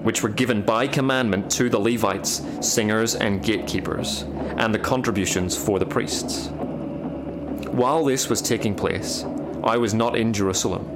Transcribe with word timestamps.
which 0.04 0.22
were 0.22 0.30
given 0.30 0.62
by 0.62 0.88
commandment 0.88 1.50
to 1.50 1.70
the 1.70 1.80
Levites, 1.80 2.42
singers, 2.62 3.16
and 3.16 3.44
gatekeepers, 3.44 4.24
and 4.58 4.74
the 4.74 4.80
contributions 4.80 5.58
for 5.58 5.80
the 5.80 5.86
priests. 5.86 6.50
While 7.72 8.04
this 8.04 8.30
was 8.30 8.42
taking 8.42 8.76
place, 8.76 9.24
I 9.64 9.78
was 9.78 9.94
not 9.94 10.16
in 10.18 10.34
Jerusalem. 10.34 10.95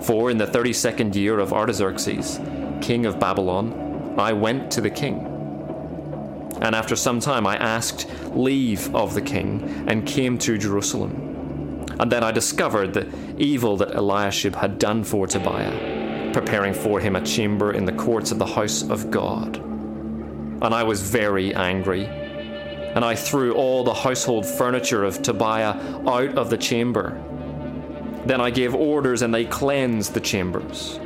For 0.00 0.30
in 0.30 0.38
the 0.38 0.46
thirty 0.46 0.72
second 0.72 1.16
year 1.16 1.38
of 1.38 1.52
Artaxerxes, 1.52 2.40
king 2.80 3.06
of 3.06 3.18
Babylon, 3.18 4.14
I 4.18 4.32
went 4.32 4.70
to 4.72 4.80
the 4.80 4.90
king. 4.90 5.24
And 6.60 6.74
after 6.74 6.96
some 6.96 7.20
time 7.20 7.46
I 7.46 7.56
asked 7.56 8.08
leave 8.34 8.94
of 8.94 9.14
the 9.14 9.22
king 9.22 9.84
and 9.88 10.06
came 10.06 10.38
to 10.38 10.58
Jerusalem. 10.58 11.86
And 12.00 12.10
then 12.10 12.22
I 12.22 12.32
discovered 12.32 12.94
the 12.94 13.08
evil 13.38 13.76
that 13.78 13.94
Eliashib 13.94 14.54
had 14.54 14.78
done 14.78 15.04
for 15.04 15.26
Tobiah, 15.26 16.32
preparing 16.32 16.74
for 16.74 17.00
him 17.00 17.16
a 17.16 17.24
chamber 17.24 17.72
in 17.72 17.84
the 17.84 17.92
courts 17.92 18.30
of 18.30 18.38
the 18.38 18.46
house 18.46 18.88
of 18.88 19.10
God. 19.10 19.56
And 19.56 20.74
I 20.74 20.82
was 20.82 21.02
very 21.02 21.54
angry. 21.54 22.06
And 22.06 23.04
I 23.04 23.14
threw 23.14 23.54
all 23.54 23.84
the 23.84 23.94
household 23.94 24.46
furniture 24.46 25.04
of 25.04 25.22
Tobiah 25.22 25.74
out 26.08 26.36
of 26.36 26.50
the 26.50 26.58
chamber 26.58 27.22
then 28.28 28.40
I 28.40 28.50
gave 28.50 28.74
orders, 28.74 29.22
and 29.22 29.32
they 29.32 29.44
cleansed 29.44 30.14
the 30.14 30.20
chambers. 30.20 30.98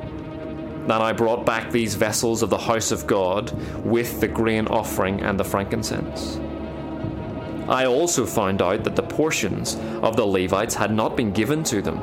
Then 0.86 1.00
I 1.00 1.12
brought 1.12 1.46
back 1.46 1.70
these 1.70 1.94
vessels 1.94 2.42
of 2.42 2.50
the 2.50 2.58
house 2.58 2.90
of 2.90 3.06
God 3.06 3.52
with 3.84 4.20
the 4.20 4.26
grain 4.26 4.66
offering 4.66 5.20
and 5.20 5.38
the 5.38 5.44
frankincense. 5.44 6.38
I 7.68 7.86
also 7.86 8.26
found 8.26 8.60
out 8.60 8.82
that 8.84 8.96
the 8.96 9.02
portions 9.02 9.76
of 10.02 10.16
the 10.16 10.26
Levites 10.26 10.74
had 10.74 10.92
not 10.92 11.16
been 11.16 11.32
given 11.32 11.62
to 11.64 11.80
them, 11.80 12.00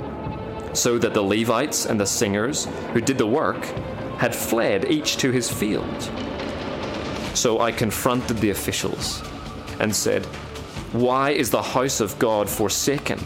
so 0.73 0.97
that 0.97 1.13
the 1.13 1.21
Levites 1.21 1.85
and 1.85 1.99
the 1.99 2.05
singers 2.05 2.65
who 2.93 3.01
did 3.01 3.17
the 3.17 3.27
work 3.27 3.65
had 4.17 4.33
fled 4.33 4.89
each 4.89 5.17
to 5.17 5.31
his 5.31 5.51
field. 5.51 6.11
So 7.33 7.59
I 7.59 7.71
confronted 7.71 8.37
the 8.37 8.51
officials 8.51 9.21
and 9.79 9.93
said, 9.93 10.25
Why 10.93 11.31
is 11.31 11.49
the 11.49 11.61
house 11.61 11.99
of 11.99 12.17
God 12.19 12.49
forsaken? 12.49 13.19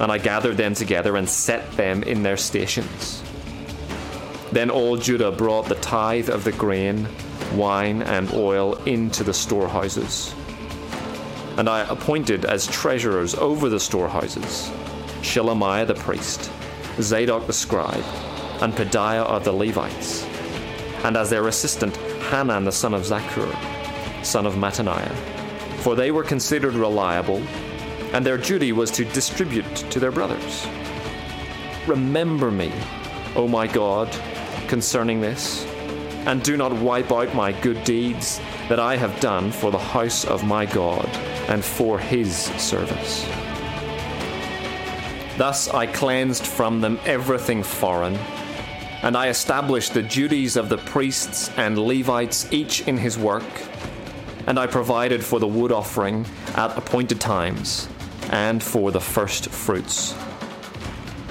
And 0.00 0.10
I 0.10 0.18
gathered 0.18 0.56
them 0.56 0.74
together 0.74 1.16
and 1.16 1.28
set 1.28 1.70
them 1.72 2.02
in 2.02 2.22
their 2.22 2.36
stations. 2.36 3.22
Then 4.52 4.70
all 4.70 4.96
Judah 4.96 5.30
brought 5.30 5.66
the 5.66 5.74
tithe 5.76 6.28
of 6.28 6.44
the 6.44 6.52
grain, 6.52 7.08
wine, 7.54 8.02
and 8.02 8.32
oil 8.32 8.74
into 8.84 9.24
the 9.24 9.34
storehouses. 9.34 10.34
And 11.56 11.68
I 11.68 11.80
appointed 11.88 12.44
as 12.44 12.66
treasurers 12.66 13.34
over 13.34 13.68
the 13.68 13.80
storehouses 13.80 14.70
Shelemiah 15.22 15.86
the 15.86 15.94
priest, 15.94 16.50
Zadok 17.00 17.46
the 17.46 17.52
scribe, 17.52 18.04
and 18.60 18.74
Pedaiah 18.74 19.24
of 19.24 19.44
the 19.44 19.52
Levites, 19.52 20.24
and 21.04 21.16
as 21.16 21.30
their 21.30 21.48
assistant 21.48 21.96
Hanan 22.30 22.64
the 22.64 22.72
son 22.72 22.94
of 22.94 23.02
Zaccur, 23.02 23.50
son 24.24 24.46
of 24.46 24.54
Mattaniah, 24.54 25.14
for 25.78 25.94
they 25.94 26.10
were 26.10 26.22
considered 26.22 26.74
reliable 26.74 27.42
and 28.14 28.24
their 28.24 28.38
duty 28.38 28.70
was 28.70 28.92
to 28.92 29.04
distribute 29.06 29.74
to 29.74 29.98
their 29.98 30.12
brothers. 30.12 30.68
Remember 31.84 32.48
me, 32.48 32.72
O 33.34 33.48
my 33.48 33.66
God, 33.66 34.08
concerning 34.68 35.20
this, 35.20 35.64
and 36.24 36.40
do 36.40 36.56
not 36.56 36.72
wipe 36.72 37.10
out 37.10 37.34
my 37.34 37.50
good 37.60 37.82
deeds 37.82 38.40
that 38.68 38.78
I 38.78 38.96
have 38.96 39.18
done 39.18 39.50
for 39.50 39.72
the 39.72 39.80
house 39.80 40.24
of 40.24 40.44
my 40.44 40.64
God 40.64 41.08
and 41.48 41.62
for 41.62 41.98
his 41.98 42.36
service. 42.36 43.28
Thus 45.36 45.68
I 45.68 45.86
cleansed 45.86 46.46
from 46.46 46.80
them 46.80 47.00
everything 47.04 47.64
foreign, 47.64 48.14
and 49.02 49.16
I 49.16 49.28
established 49.28 49.92
the 49.92 50.02
duties 50.02 50.54
of 50.54 50.68
the 50.68 50.78
priests 50.78 51.50
and 51.56 51.76
Levites, 51.76 52.46
each 52.52 52.86
in 52.86 52.96
his 52.96 53.18
work, 53.18 53.42
and 54.46 54.56
I 54.56 54.68
provided 54.68 55.24
for 55.24 55.40
the 55.40 55.48
wood 55.48 55.72
offering 55.72 56.24
at 56.54 56.78
appointed 56.78 57.20
times 57.20 57.88
and 58.34 58.60
for 58.60 58.90
the 58.90 59.00
first 59.00 59.48
fruits. 59.48 60.12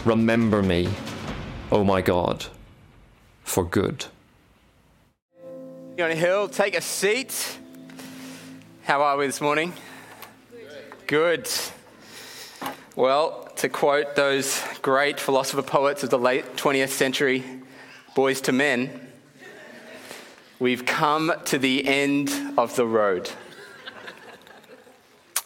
Remember 0.06 0.64
me, 0.64 0.88
O 1.70 1.84
my 1.84 2.02
God, 2.02 2.46
for 3.44 3.66
good. 3.66 4.06
A 5.98 6.16
hill, 6.16 6.48
take 6.48 6.76
a 6.78 6.82
seat. 6.82 7.60
How 8.84 9.02
are 9.02 9.18
we 9.18 9.26
this 9.26 9.42
morning? 9.42 9.74
Good. 11.06 11.50
Well, 12.96 13.50
to 13.58 13.68
quote 13.68 14.16
those 14.16 14.64
great 14.82 15.20
philosopher 15.20 15.62
poets 15.62 16.04
of 16.04 16.10
the 16.10 16.18
late 16.18 16.56
20th 16.56 16.90
century, 16.90 17.44
Boyz 18.16 18.48
II 18.48 18.56
Men, 18.56 19.10
we've 20.58 20.86
come 20.86 21.34
to 21.46 21.58
the 21.58 21.86
end 21.86 22.32
of 22.58 22.78
the 22.78 22.88
road. 22.88 23.30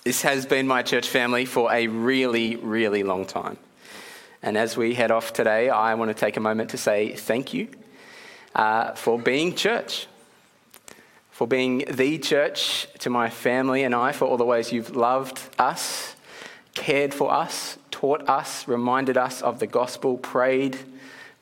This 0.07 0.21
has 0.21 0.45
been 0.45 0.67
my 0.67 0.83
church 0.83 1.09
family 1.09 1.43
for 1.43 1.69
a 1.69 1.87
really, 1.87 2.55
really 2.55 3.03
long 3.03 3.25
time. 3.25 3.57
And 4.41 4.57
as 4.57 4.77
we 4.77 4.93
head 4.93 5.11
off 5.11 5.33
today, 5.33 5.69
I 5.69 5.95
want 5.95 6.07
to 6.07 6.13
take 6.13 6.37
a 6.37 6.39
moment 6.39 6.69
to 6.69 6.77
say 6.77 7.13
thank 7.13 7.53
you 7.53 7.67
uh, 8.55 8.93
for 8.93 9.19
being 9.19 9.53
church, 9.53 10.07
for 11.29 11.45
being 11.45 11.83
the 11.89 12.19
church 12.19 12.87
to 12.99 13.09
my 13.09 13.29
family 13.29 13.83
and 13.83 13.93
I, 13.93 14.13
for 14.13 14.23
all 14.23 14.37
the 14.37 14.45
ways 14.45 14.71
you've 14.71 14.95
loved 14.95 15.41
us, 15.59 16.15
cared 16.73 17.13
for 17.13 17.29
us, 17.29 17.77
taught 17.91 18.29
us, 18.29 18.65
reminded 18.65 19.17
us 19.17 19.41
of 19.41 19.59
the 19.59 19.67
gospel, 19.67 20.17
prayed 20.17 20.77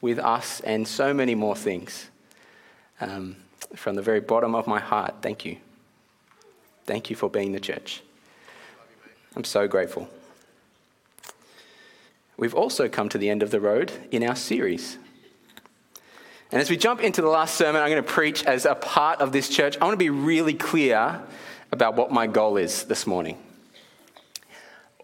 with 0.01 0.17
us, 0.17 0.59
and 0.61 0.87
so 0.87 1.13
many 1.13 1.35
more 1.35 1.55
things. 1.55 2.09
Um, 2.99 3.35
from 3.75 3.93
the 3.93 4.01
very 4.01 4.21
bottom 4.21 4.55
of 4.55 4.65
my 4.65 4.79
heart, 4.79 5.17
thank 5.21 5.45
you. 5.45 5.57
Thank 6.85 7.11
you 7.11 7.15
for 7.15 7.29
being 7.29 7.51
the 7.51 7.59
church. 7.59 8.01
I'm 9.35 9.43
so 9.43 9.67
grateful. 9.67 10.07
We've 12.37 12.53
also 12.53 12.87
come 12.89 13.09
to 13.09 13.17
the 13.17 13.29
end 13.29 13.43
of 13.43 13.51
the 13.51 13.59
road 13.59 13.91
in 14.11 14.23
our 14.23 14.35
series. 14.35 14.97
And 16.51 16.61
as 16.61 16.69
we 16.69 16.77
jump 16.77 17.01
into 17.01 17.21
the 17.21 17.27
last 17.27 17.55
sermon, 17.55 17.81
I'm 17.81 17.89
going 17.89 18.03
to 18.03 18.09
preach 18.09 18.43
as 18.43 18.65
a 18.65 18.75
part 18.75 19.19
of 19.19 19.31
this 19.31 19.49
church. 19.49 19.77
I 19.79 19.85
want 19.85 19.93
to 19.93 19.97
be 19.97 20.09
really 20.09 20.53
clear 20.53 21.21
about 21.71 21.95
what 21.95 22.11
my 22.11 22.27
goal 22.27 22.57
is 22.57 22.83
this 22.83 23.07
morning. 23.07 23.37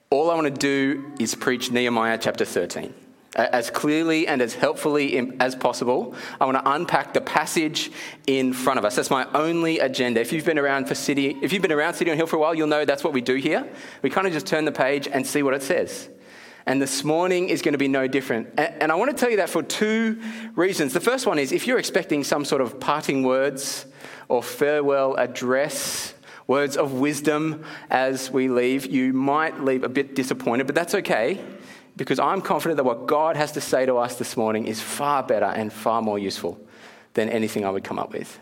All 0.09 0.29
I 0.29 0.35
want 0.35 0.47
to 0.47 0.51
do 0.51 1.11
is 1.19 1.35
preach 1.35 1.71
Nehemiah 1.71 2.17
chapter 2.17 2.45
13 2.45 2.93
as 3.35 3.69
clearly 3.69 4.27
and 4.27 4.41
as 4.41 4.53
helpfully 4.53 5.31
as 5.39 5.55
possible. 5.55 6.15
I 6.39 6.45
want 6.45 6.57
to 6.57 6.71
unpack 6.71 7.13
the 7.13 7.21
passage 7.21 7.91
in 8.27 8.51
front 8.51 8.77
of 8.77 8.85
us. 8.85 8.95
That's 8.95 9.09
my 9.09 9.25
only 9.33 9.79
agenda. 9.79 10.19
If 10.19 10.33
you've 10.33 10.45
been 10.45 10.59
around 10.59 10.87
for 10.87 10.95
City, 10.95 11.37
if 11.41 11.53
you've 11.53 11.61
been 11.61 11.71
around 11.71 11.93
City 11.93 12.11
on 12.11 12.17
Hill 12.17 12.27
for 12.27 12.35
a 12.35 12.39
while, 12.39 12.53
you'll 12.53 12.67
know 12.67 12.83
that's 12.83 13.03
what 13.03 13.13
we 13.13 13.21
do 13.21 13.35
here. 13.35 13.69
We 14.01 14.09
kind 14.09 14.27
of 14.27 14.33
just 14.33 14.47
turn 14.47 14.65
the 14.65 14.71
page 14.71 15.07
and 15.07 15.25
see 15.25 15.43
what 15.43 15.53
it 15.53 15.63
says. 15.63 16.09
And 16.65 16.81
this 16.81 17.03
morning 17.03 17.49
is 17.49 17.61
going 17.61 17.71
to 17.71 17.79
be 17.79 17.87
no 17.87 18.07
different. 18.07 18.49
And 18.57 18.91
I 18.91 18.95
want 18.95 19.09
to 19.11 19.17
tell 19.17 19.31
you 19.31 19.37
that 19.37 19.49
for 19.49 19.63
two 19.63 20.21
reasons. 20.55 20.93
The 20.93 20.99
first 20.99 21.25
one 21.25 21.39
is 21.39 21.51
if 21.51 21.65
you're 21.65 21.79
expecting 21.79 22.23
some 22.23 22.45
sort 22.45 22.61
of 22.61 22.79
parting 22.79 23.23
words 23.23 23.85
or 24.27 24.43
farewell 24.43 25.15
address 25.15 26.13
words 26.47 26.75
of 26.75 26.93
wisdom 26.93 27.63
as 27.89 28.29
we 28.29 28.49
leave. 28.49 28.85
You 28.87 29.13
might 29.13 29.61
leave 29.61 29.83
a 29.83 29.89
bit 29.89 30.15
disappointed, 30.15 30.67
but 30.67 30.75
that's 30.75 30.93
okay 30.95 31.39
because 32.01 32.19
I'm 32.19 32.41
confident 32.41 32.77
that 32.77 32.83
what 32.83 33.05
God 33.05 33.35
has 33.35 33.51
to 33.53 33.61
say 33.61 33.85
to 33.85 33.97
us 33.97 34.15
this 34.15 34.35
morning 34.35 34.65
is 34.65 34.81
far 34.81 35.21
better 35.21 35.45
and 35.45 35.71
far 35.71 36.01
more 36.01 36.17
useful 36.17 36.59
than 37.13 37.29
anything 37.29 37.63
I 37.63 37.69
would 37.69 37.83
come 37.83 37.99
up 37.99 38.11
with. 38.11 38.39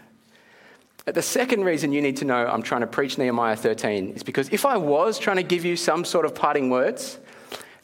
Uh, 1.05 1.11
the 1.11 1.21
second 1.21 1.65
reason 1.65 1.91
you 1.91 2.01
need 2.01 2.17
to 2.17 2.25
know 2.25 2.47
I'm 2.47 2.61
trying 2.61 2.81
to 2.81 2.87
preach 2.87 3.17
Nehemiah 3.17 3.55
13 3.55 4.11
is 4.11 4.23
because 4.23 4.49
if 4.49 4.65
I 4.65 4.77
was 4.77 5.19
trying 5.19 5.37
to 5.37 5.43
give 5.43 5.65
you 5.65 5.75
some 5.75 6.05
sort 6.05 6.25
of 6.25 6.33
parting 6.33 6.69
words, 6.69 7.19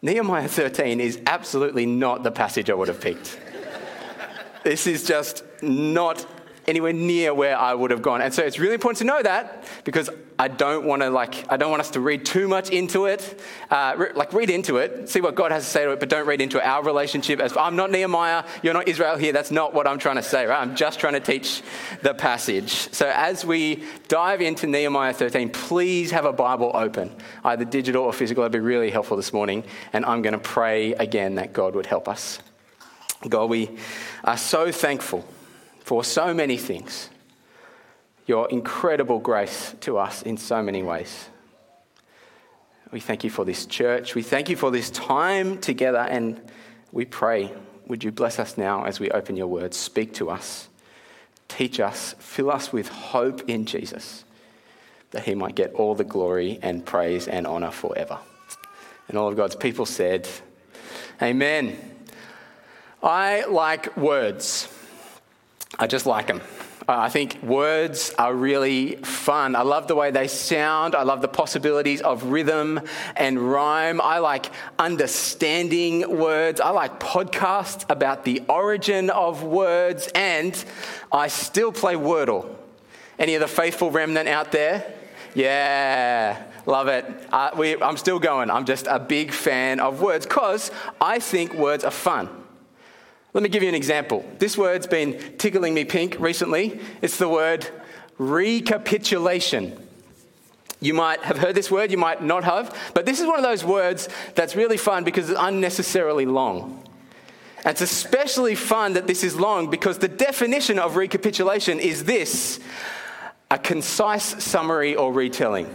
Nehemiah 0.02 0.48
13 0.48 1.00
is 1.00 1.20
absolutely 1.26 1.86
not 1.86 2.24
the 2.24 2.32
passage 2.32 2.70
I 2.70 2.74
would 2.74 2.88
have 2.88 3.02
picked. 3.02 3.40
this 4.64 4.88
is 4.88 5.04
just 5.04 5.44
not 5.62 6.26
anywhere 6.68 6.94
near 6.94 7.34
where 7.34 7.58
I 7.58 7.74
would 7.74 7.92
have 7.92 8.02
gone. 8.02 8.22
And 8.22 8.34
so 8.34 8.44
it's 8.44 8.60
really 8.60 8.74
important 8.74 9.00
to 9.00 9.04
know 9.06 9.22
that 9.22 9.66
because 9.84 10.10
I 10.38 10.50
don't 10.50 10.86
want 10.86 11.02
to 11.02 11.10
like 11.10 11.50
I 11.52 11.58
don't 11.58 11.70
want 11.72 11.80
us 11.80 11.92
to 11.92 12.02
read 12.02 12.26
too 12.26 12.48
much 12.48 12.70
into 12.70 13.06
it. 13.06 13.40
Uh, 13.70 13.94
re- 13.96 14.12
like 14.16 14.34
read 14.34 14.50
into 14.50 14.78
it, 14.78 15.08
see 15.10 15.22
what 15.22 15.36
God 15.36 15.52
has 15.52 15.64
to 15.64 15.70
say 15.70 15.86
to 15.86 15.92
it, 15.92 16.00
but 16.00 16.10
don't 16.10 16.28
read 16.28 16.42
into 16.42 16.66
our 16.66 16.84
relationship. 16.84 17.40
As 17.40 17.56
I'm 17.56 17.76
not 17.76 17.90
Nehemiah, 17.92 18.44
you're 18.62 18.74
not 18.74 18.88
Israel 18.88 19.16
here. 19.16 19.32
That's 19.32 19.52
not 19.52 19.74
what 19.74 19.88
I'm 19.88 19.98
trying 19.98 20.18
to 20.18 20.24
say. 20.24 20.46
Right? 20.46 20.60
I'm 20.60 20.76
just 20.76 21.00
trying 21.00 21.14
to 21.14 21.20
teach 21.20 21.62
the 22.02 22.14
passage. 22.14 22.72
So 22.94 23.10
as 23.14 23.46
we 23.46 23.84
dive 24.08 24.42
into 24.42 24.68
Nehemiah 24.68 25.14
13, 25.14 25.50
please 25.50 26.12
have 26.12 26.26
a 26.26 26.34
Bible 26.34 26.72
open, 26.74 27.16
either 27.46 27.64
digital 27.64 28.04
or 28.04 28.14
physical. 28.14 28.44
That'd 28.44 28.54
be 28.54 28.60
really 28.60 28.90
helpful 28.90 29.16
this 29.16 29.32
morning. 29.32 29.64
And 29.94 30.06
I'm 30.06 30.22
going 30.22 30.34
to 30.34 30.40
pray 30.40 30.94
again 30.94 31.36
that 31.36 31.54
God 31.54 31.76
would 31.76 31.86
help 31.86 32.10
us. 32.10 32.40
God, 33.28 33.50
we 33.50 33.78
are 34.24 34.38
so 34.38 34.72
thankful 34.72 35.26
for 35.86 36.04
so 36.04 36.34
many 36.34 36.58
things. 36.58 37.12
Your 38.26 38.50
incredible 38.50 39.20
grace 39.20 39.76
to 39.82 40.00
us 40.00 40.24
in 40.24 40.36
so 40.36 40.64
many 40.64 40.82
ways. 40.82 41.30
We 42.92 43.00
thank 43.00 43.24
you 43.24 43.30
for 43.30 43.46
this 43.46 43.68
church. 43.68 44.16
We 44.16 44.24
thank 44.24 44.50
you 44.50 44.56
for 44.56 44.72
this 44.72 44.90
time 44.90 45.60
together, 45.60 46.00
and 46.00 46.42
we 46.92 47.06
pray, 47.06 47.54
would 47.86 48.04
you 48.04 48.12
bless 48.12 48.40
us 48.40 48.58
now 48.58 48.86
as 48.86 49.00
we 49.00 49.12
open 49.12 49.38
your 49.38 49.46
words? 49.46 49.78
Speak 49.78 50.16
to 50.16 50.32
us, 50.32 50.70
teach 51.50 51.80
us, 51.80 52.16
fill 52.18 52.50
us 52.50 52.74
with 52.74 52.88
hope 52.88 53.48
in 53.48 53.68
Jesus, 53.68 54.26
that 55.12 55.26
he 55.26 55.36
might 55.36 55.54
get 55.54 55.72
all 55.76 55.94
the 55.94 56.04
glory 56.04 56.58
and 56.64 56.84
praise 56.84 57.28
and 57.28 57.46
honor 57.46 57.70
forever. 57.70 58.18
And 59.08 59.20
all 59.20 59.28
of 59.28 59.36
God's 59.36 59.56
people 59.56 59.86
said, 59.86 60.28
Amen. 61.22 61.78
I 63.04 63.46
like 63.46 63.96
words. 63.96 64.68
I 65.78 65.88
just 65.88 66.06
like 66.06 66.28
them. 66.28 66.42
I 66.88 67.10
think 67.10 67.42
words 67.42 68.14
are 68.20 68.34
really 68.34 68.98
fun. 68.98 69.56
I 69.56 69.64
love 69.64 69.88
the 69.88 69.96
way 69.96 70.12
they 70.12 70.28
sound. 70.28 70.94
I 70.94 71.02
love 71.02 71.22
the 71.22 71.28
possibilities 71.28 72.02
of 72.02 72.26
rhythm 72.26 72.80
and 73.16 73.40
rhyme. 73.40 74.00
I 74.00 74.20
like 74.20 74.52
understanding 74.78 76.20
words. 76.20 76.62
I 76.62 76.70
like 76.70 77.00
podcasts 77.00 77.90
about 77.90 78.24
the 78.24 78.44
origin 78.48 79.10
of 79.10 79.42
words. 79.42 80.10
And 80.14 80.64
I 81.12 81.28
still 81.28 81.72
play 81.72 81.96
Wordle. 81.96 82.56
Any 83.18 83.34
of 83.34 83.42
the 83.42 83.48
faithful 83.48 83.90
remnant 83.90 84.30
out 84.30 84.52
there? 84.52 84.94
Yeah, 85.34 86.42
love 86.68 86.88
it. 86.88 87.06
Uh, 87.32 87.50
we, 87.58 87.82
I'm 87.82 87.98
still 87.98 88.20
going. 88.20 88.52
I'm 88.52 88.66
just 88.66 88.86
a 88.88 89.00
big 89.00 89.32
fan 89.32 89.80
of 89.80 90.02
words 90.02 90.28
because 90.28 90.70
I 91.02 91.18
think 91.18 91.56
words 91.56 91.84
are 91.84 91.92
fun. 91.92 92.45
Let 93.36 93.44
me 93.44 93.50
give 93.50 93.64
you 93.64 93.68
an 93.68 93.76
example. 93.76 94.24
This 94.40 94.58
word's 94.58 94.88
been 94.88 95.20
tickling 95.38 95.74
me 95.74 95.84
pink 95.84 96.16
recently. 96.22 96.80
It's 97.02 97.18
the 97.18 97.28
word 97.28 97.68
recapitulation. 98.18 99.78
You 100.80 100.94
might 100.94 101.20
have 101.20 101.40
heard 101.40 101.54
this 101.54 101.70
word, 101.70 101.92
you 101.92 101.98
might 101.98 102.24
not 102.24 102.46
have, 102.46 102.74
but 102.94 103.06
this 103.06 103.20
is 103.20 103.28
one 103.28 103.36
of 103.36 103.44
those 103.44 103.66
words 103.66 104.08
that's 104.36 104.56
really 104.56 104.78
fun 104.78 105.04
because 105.04 105.30
it's 105.30 105.38
unnecessarily 105.38 106.26
long. 106.26 106.82
And 107.58 107.74
it's 107.74 107.82
especially 107.82 108.56
fun 108.56 108.94
that 108.94 109.06
this 109.06 109.22
is 109.22 109.38
long 109.38 109.70
because 109.70 109.98
the 109.98 110.08
definition 110.08 110.80
of 110.80 110.96
recapitulation 110.96 111.82
is 111.82 112.06
this 112.06 112.62
a 113.52 113.60
concise 113.60 114.42
summary 114.42 114.96
or 114.96 115.12
retelling. 115.12 115.68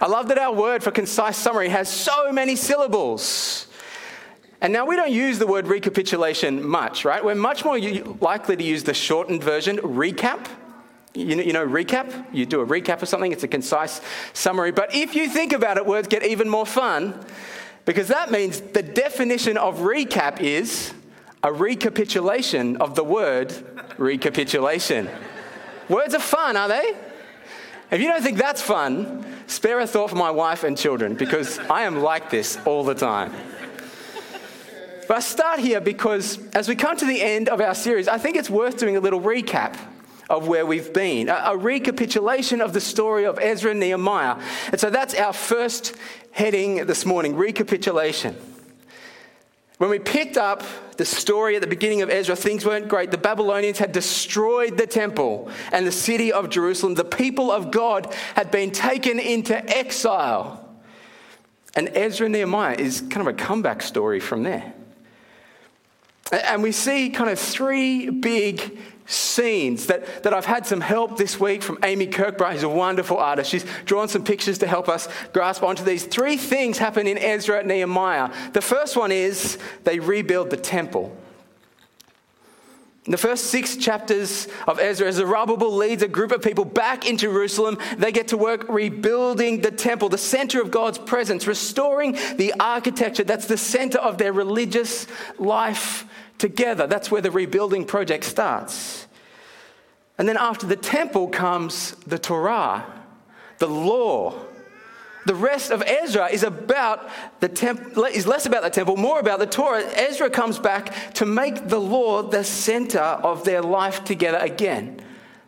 I 0.00 0.06
love 0.06 0.28
that 0.28 0.38
our 0.38 0.54
word 0.54 0.84
for 0.84 0.92
concise 0.92 1.36
summary 1.36 1.70
has 1.70 1.88
so 1.88 2.30
many 2.30 2.54
syllables. 2.54 3.67
And 4.60 4.72
now 4.72 4.86
we 4.86 4.96
don't 4.96 5.12
use 5.12 5.38
the 5.38 5.46
word 5.46 5.68
recapitulation 5.68 6.66
much, 6.66 7.04
right? 7.04 7.24
We're 7.24 7.36
much 7.36 7.64
more 7.64 7.78
likely 7.78 8.56
to 8.56 8.64
use 8.64 8.82
the 8.82 8.94
shortened 8.94 9.42
version, 9.42 9.76
recap. 9.78 10.48
You 11.14 11.36
know, 11.36 11.42
you 11.42 11.52
know, 11.52 11.66
recap? 11.66 12.26
You 12.32 12.44
do 12.44 12.60
a 12.60 12.66
recap 12.66 13.02
of 13.02 13.08
something, 13.08 13.30
it's 13.30 13.44
a 13.44 13.48
concise 13.48 14.00
summary. 14.32 14.72
But 14.72 14.94
if 14.94 15.14
you 15.14 15.28
think 15.28 15.52
about 15.52 15.76
it, 15.76 15.86
words 15.86 16.08
get 16.08 16.24
even 16.24 16.48
more 16.48 16.66
fun 16.66 17.24
because 17.84 18.08
that 18.08 18.30
means 18.30 18.60
the 18.60 18.82
definition 18.82 19.56
of 19.56 19.78
recap 19.78 20.40
is 20.40 20.92
a 21.42 21.52
recapitulation 21.52 22.76
of 22.78 22.94
the 22.96 23.04
word 23.04 23.54
recapitulation. 23.96 25.08
words 25.88 26.14
are 26.14 26.20
fun, 26.20 26.56
are 26.56 26.68
they? 26.68 26.96
If 27.90 28.00
you 28.00 28.08
don't 28.08 28.22
think 28.22 28.38
that's 28.38 28.60
fun, 28.60 29.24
spare 29.46 29.80
a 29.80 29.86
thought 29.86 30.10
for 30.10 30.16
my 30.16 30.30
wife 30.30 30.64
and 30.64 30.76
children 30.76 31.14
because 31.14 31.58
I 31.58 31.82
am 31.82 32.02
like 32.02 32.28
this 32.28 32.58
all 32.66 32.84
the 32.84 32.94
time. 32.94 33.32
But 35.08 35.16
I 35.16 35.20
start 35.20 35.58
here 35.60 35.80
because 35.80 36.38
as 36.50 36.68
we 36.68 36.76
come 36.76 36.94
to 36.98 37.06
the 37.06 37.22
end 37.22 37.48
of 37.48 37.62
our 37.62 37.74
series, 37.74 38.08
I 38.08 38.18
think 38.18 38.36
it's 38.36 38.50
worth 38.50 38.76
doing 38.76 38.98
a 38.98 39.00
little 39.00 39.22
recap 39.22 39.74
of 40.28 40.46
where 40.46 40.66
we've 40.66 40.92
been, 40.92 41.30
a, 41.30 41.44
a, 41.46 41.56
recapitulation 41.56 42.60
of 42.60 42.74
the 42.74 42.80
story 42.82 43.24
of 43.24 43.38
Ezra 43.38 43.70
and 43.70 43.80
Nehemiah. 43.80 44.38
And 44.70 44.78
so 44.78 44.90
that's 44.90 45.14
our 45.14 45.32
first 45.32 45.96
heading 46.30 46.84
this 46.84 47.06
morning 47.06 47.36
recapitulation. 47.36 48.36
When 49.78 49.88
we 49.88 49.98
picked 49.98 50.36
up 50.36 50.62
the 50.98 51.06
story 51.06 51.54
at 51.54 51.62
the 51.62 51.68
beginning 51.68 52.02
of 52.02 52.10
Ezra, 52.10 52.36
things 52.36 52.66
weren't 52.66 52.88
great. 52.88 53.10
The 53.10 53.16
Babylonians 53.16 53.78
had 53.78 53.92
destroyed 53.92 54.76
the 54.76 54.86
temple 54.86 55.50
and 55.72 55.86
the 55.86 55.92
city 55.92 56.32
of 56.32 56.50
Jerusalem. 56.50 56.96
The 56.96 57.04
people 57.04 57.50
of 57.50 57.70
God 57.70 58.14
had 58.34 58.50
been 58.50 58.72
taken 58.72 59.18
into 59.18 59.56
exile. 59.74 60.68
And 61.74 61.88
Ezra 61.94 62.26
and 62.26 62.34
Nehemiah 62.34 62.76
is 62.78 63.00
kind 63.00 63.26
of 63.26 63.28
a 63.28 63.32
comeback 63.32 63.80
story 63.80 64.20
from 64.20 64.42
there. 64.42 64.74
And 66.30 66.62
we 66.62 66.72
see 66.72 67.10
kind 67.10 67.30
of 67.30 67.38
three 67.38 68.10
big 68.10 68.78
scenes 69.06 69.86
that, 69.86 70.22
that 70.22 70.34
I've 70.34 70.44
had 70.44 70.66
some 70.66 70.82
help 70.82 71.16
this 71.16 71.40
week 71.40 71.62
from 71.62 71.78
Amy 71.82 72.06
Kirkbride, 72.06 72.52
who's 72.52 72.62
a 72.62 72.68
wonderful 72.68 73.16
artist. 73.16 73.50
She's 73.50 73.64
drawn 73.86 74.08
some 74.08 74.22
pictures 74.22 74.58
to 74.58 74.66
help 74.66 74.88
us 74.88 75.08
grasp 75.32 75.62
onto 75.62 75.82
these. 75.82 76.04
Three 76.04 76.36
things 76.36 76.76
happen 76.76 77.06
in 77.06 77.16
Ezra 77.16 77.60
and 77.60 77.68
Nehemiah. 77.68 78.30
The 78.52 78.60
first 78.60 78.96
one 78.96 79.10
is 79.10 79.56
they 79.84 79.98
rebuild 79.98 80.50
the 80.50 80.58
temple. 80.58 81.16
In 83.06 83.12
the 83.12 83.16
first 83.16 83.46
six 83.46 83.76
chapters 83.76 84.48
of 84.66 84.78
Ezra, 84.78 85.10
Zerubbabel 85.10 85.74
leads 85.74 86.02
a 86.02 86.08
group 86.08 86.30
of 86.30 86.42
people 86.42 86.66
back 86.66 87.08
into 87.08 87.22
Jerusalem. 87.22 87.78
They 87.96 88.12
get 88.12 88.28
to 88.28 88.36
work 88.36 88.68
rebuilding 88.68 89.62
the 89.62 89.70
temple, 89.70 90.10
the 90.10 90.18
center 90.18 90.60
of 90.60 90.70
God's 90.70 90.98
presence, 90.98 91.46
restoring 91.46 92.18
the 92.36 92.52
architecture 92.60 93.24
that's 93.24 93.46
the 93.46 93.56
center 93.56 93.98
of 93.98 94.18
their 94.18 94.34
religious 94.34 95.06
life 95.38 96.04
together. 96.38 96.86
That's 96.86 97.10
where 97.10 97.20
the 97.20 97.30
rebuilding 97.30 97.84
project 97.84 98.24
starts. 98.24 99.06
And 100.16 100.28
then 100.28 100.36
after 100.36 100.66
the 100.66 100.76
temple 100.76 101.28
comes 101.28 101.92
the 102.06 102.18
Torah, 102.18 102.84
the 103.58 103.68
law. 103.68 104.34
The 105.26 105.34
rest 105.34 105.70
of 105.70 105.82
Ezra 105.82 106.28
is 106.28 106.42
about 106.42 107.08
the 107.40 107.48
temple, 107.48 108.04
is 108.04 108.26
less 108.26 108.46
about 108.46 108.62
the 108.62 108.70
temple, 108.70 108.96
more 108.96 109.20
about 109.20 109.40
the 109.40 109.46
Torah. 109.46 109.82
Ezra 109.82 110.30
comes 110.30 110.58
back 110.58 111.14
to 111.14 111.26
make 111.26 111.68
the 111.68 111.78
law 111.78 112.22
the 112.22 112.42
center 112.42 113.00
of 113.00 113.44
their 113.44 113.60
life 113.60 114.04
together 114.04 114.38
again. 114.38 115.02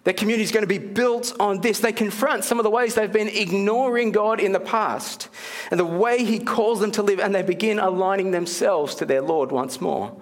Their 0.04 0.14
community 0.14 0.44
is 0.44 0.52
going 0.52 0.62
to 0.62 0.66
be 0.66 0.78
built 0.78 1.34
on 1.38 1.60
this. 1.60 1.80
They 1.80 1.92
confront 1.92 2.44
some 2.44 2.58
of 2.58 2.64
the 2.64 2.70
ways 2.70 2.94
they've 2.94 3.12
been 3.12 3.28
ignoring 3.28 4.12
God 4.12 4.40
in 4.40 4.52
the 4.52 4.60
past 4.60 5.28
and 5.70 5.78
the 5.78 5.84
way 5.84 6.24
He 6.24 6.38
calls 6.38 6.80
them 6.80 6.90
to 6.92 7.02
live, 7.02 7.20
and 7.20 7.34
they 7.34 7.42
begin 7.42 7.78
aligning 7.78 8.30
themselves 8.30 8.94
to 8.96 9.04
their 9.04 9.22
Lord 9.22 9.52
once 9.52 9.80
more. 9.80 10.14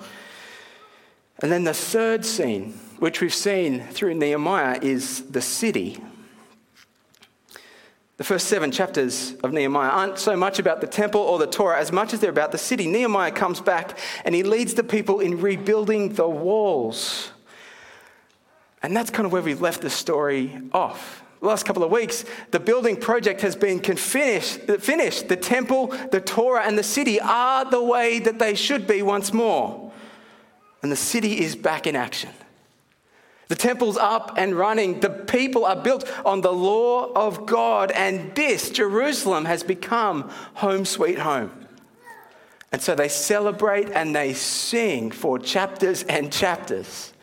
And 1.40 1.52
then 1.52 1.64
the 1.64 1.74
third 1.74 2.24
scene, 2.24 2.72
which 2.98 3.20
we've 3.20 3.34
seen 3.34 3.80
through 3.80 4.14
Nehemiah, 4.14 4.78
is 4.82 5.22
the 5.30 5.40
city. 5.40 6.02
The 8.16 8.24
first 8.24 8.48
seven 8.48 8.72
chapters 8.72 9.34
of 9.44 9.52
Nehemiah 9.52 9.90
aren't 9.90 10.18
so 10.18 10.36
much 10.36 10.58
about 10.58 10.80
the 10.80 10.88
temple 10.88 11.20
or 11.20 11.38
the 11.38 11.46
Torah 11.46 11.78
as 11.78 11.92
much 11.92 12.12
as 12.12 12.18
they're 12.18 12.30
about 12.30 12.50
the 12.50 12.58
city. 12.58 12.88
Nehemiah 12.88 13.30
comes 13.30 13.60
back 13.60 13.96
and 14.24 14.34
he 14.34 14.42
leads 14.42 14.74
the 14.74 14.82
people 14.82 15.20
in 15.20 15.40
rebuilding 15.40 16.14
the 16.14 16.28
walls. 16.28 17.30
And 18.82 18.96
that's 18.96 19.10
kind 19.10 19.24
of 19.24 19.30
where 19.30 19.42
we 19.42 19.54
left 19.54 19.82
the 19.82 19.90
story 19.90 20.60
off. 20.72 21.22
The 21.38 21.46
last 21.46 21.64
couple 21.64 21.84
of 21.84 21.92
weeks, 21.92 22.24
the 22.50 22.58
building 22.58 22.96
project 22.96 23.42
has 23.42 23.54
been 23.54 23.78
finished. 23.80 24.62
finished. 24.62 25.28
The 25.28 25.36
temple, 25.36 25.94
the 26.10 26.20
Torah, 26.20 26.64
and 26.64 26.76
the 26.76 26.82
city 26.82 27.20
are 27.20 27.64
the 27.64 27.82
way 27.82 28.18
that 28.18 28.40
they 28.40 28.56
should 28.56 28.88
be 28.88 29.02
once 29.02 29.32
more 29.32 29.87
and 30.82 30.92
the 30.92 30.96
city 30.96 31.40
is 31.40 31.56
back 31.56 31.86
in 31.86 31.96
action. 31.96 32.30
The 33.48 33.56
temple's 33.56 33.96
up 33.96 34.34
and 34.36 34.54
running. 34.54 35.00
The 35.00 35.08
people 35.08 35.64
are 35.64 35.76
built 35.76 36.08
on 36.24 36.42
the 36.42 36.52
law 36.52 37.10
of 37.14 37.46
God. 37.46 37.90
And 37.90 38.34
this, 38.34 38.70
Jerusalem, 38.70 39.46
has 39.46 39.62
become 39.62 40.30
home 40.54 40.84
sweet 40.84 41.18
home. 41.18 41.50
And 42.70 42.82
so 42.82 42.94
they 42.94 43.08
celebrate 43.08 43.90
and 43.90 44.14
they 44.14 44.34
sing 44.34 45.10
for 45.10 45.38
chapters 45.38 46.02
and 46.02 46.30
chapters. 46.30 47.14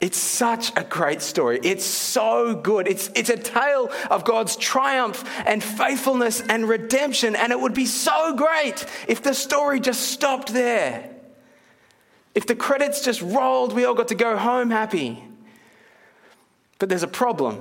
It's 0.00 0.16
such 0.16 0.70
a 0.76 0.84
great 0.84 1.20
story. 1.22 1.58
It's 1.64 1.84
so 1.84 2.54
good. 2.54 2.86
It's, 2.86 3.10
it's 3.16 3.30
a 3.30 3.36
tale 3.36 3.90
of 4.12 4.24
God's 4.24 4.54
triumph 4.54 5.28
and 5.44 5.62
faithfulness 5.62 6.40
and 6.40 6.68
redemption. 6.68 7.34
And 7.34 7.50
it 7.50 7.58
would 7.58 7.74
be 7.74 7.86
so 7.86 8.36
great 8.36 8.86
if 9.08 9.22
the 9.24 9.34
story 9.34 9.80
just 9.80 10.02
stopped 10.02 10.52
there. 10.52 11.17
If 12.38 12.46
the 12.46 12.54
credits 12.54 13.04
just 13.04 13.20
rolled, 13.20 13.72
we 13.72 13.84
all 13.84 13.94
got 13.94 14.06
to 14.08 14.14
go 14.14 14.36
home 14.36 14.70
happy. 14.70 15.24
But 16.78 16.88
there's 16.88 17.02
a 17.02 17.08
problem. 17.08 17.60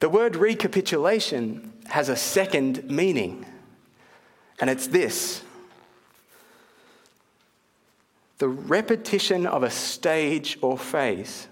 The 0.00 0.10
word 0.10 0.36
recapitulation 0.36 1.72
has 1.86 2.10
a 2.10 2.16
second 2.16 2.90
meaning, 2.90 3.46
and 4.60 4.68
it's 4.68 4.88
this 4.88 5.42
the 8.36 8.48
repetition 8.48 9.46
of 9.46 9.62
a 9.62 9.70
stage 9.70 10.58
or 10.60 10.76
phase. 10.76 11.48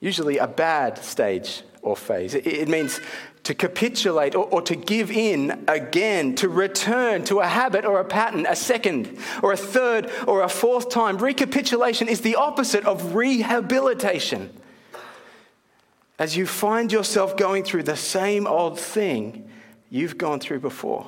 Usually 0.00 0.36
a 0.36 0.46
bad 0.46 0.98
stage 0.98 1.62
or 1.86 1.96
phase. 1.96 2.34
It 2.34 2.68
means 2.68 3.00
to 3.44 3.54
capitulate 3.54 4.34
or, 4.34 4.44
or, 4.46 4.60
to 4.62 4.74
give 4.74 5.10
in 5.10 5.64
again, 5.68 6.34
to 6.34 6.48
return 6.48 7.24
to 7.24 7.38
a 7.38 7.46
habit 7.46 7.84
or 7.84 8.00
a 8.00 8.04
pattern 8.04 8.44
a 8.44 8.56
second 8.56 9.18
or 9.42 9.52
a 9.52 9.56
third 9.56 10.10
or 10.26 10.42
a 10.42 10.48
fourth 10.48 10.90
time. 10.90 11.16
Recapitulation 11.18 12.08
is 12.08 12.22
the 12.22 12.34
opposite 12.34 12.84
of 12.84 13.14
rehabilitation. 13.14 14.50
As 16.18 16.36
you 16.36 16.46
find 16.46 16.90
yourself 16.90 17.36
going 17.36 17.62
through 17.62 17.84
the 17.84 17.96
same 17.96 18.46
old 18.48 18.80
thing 18.80 19.48
you've 19.88 20.18
gone 20.18 20.40
through 20.40 20.60
before. 20.60 21.06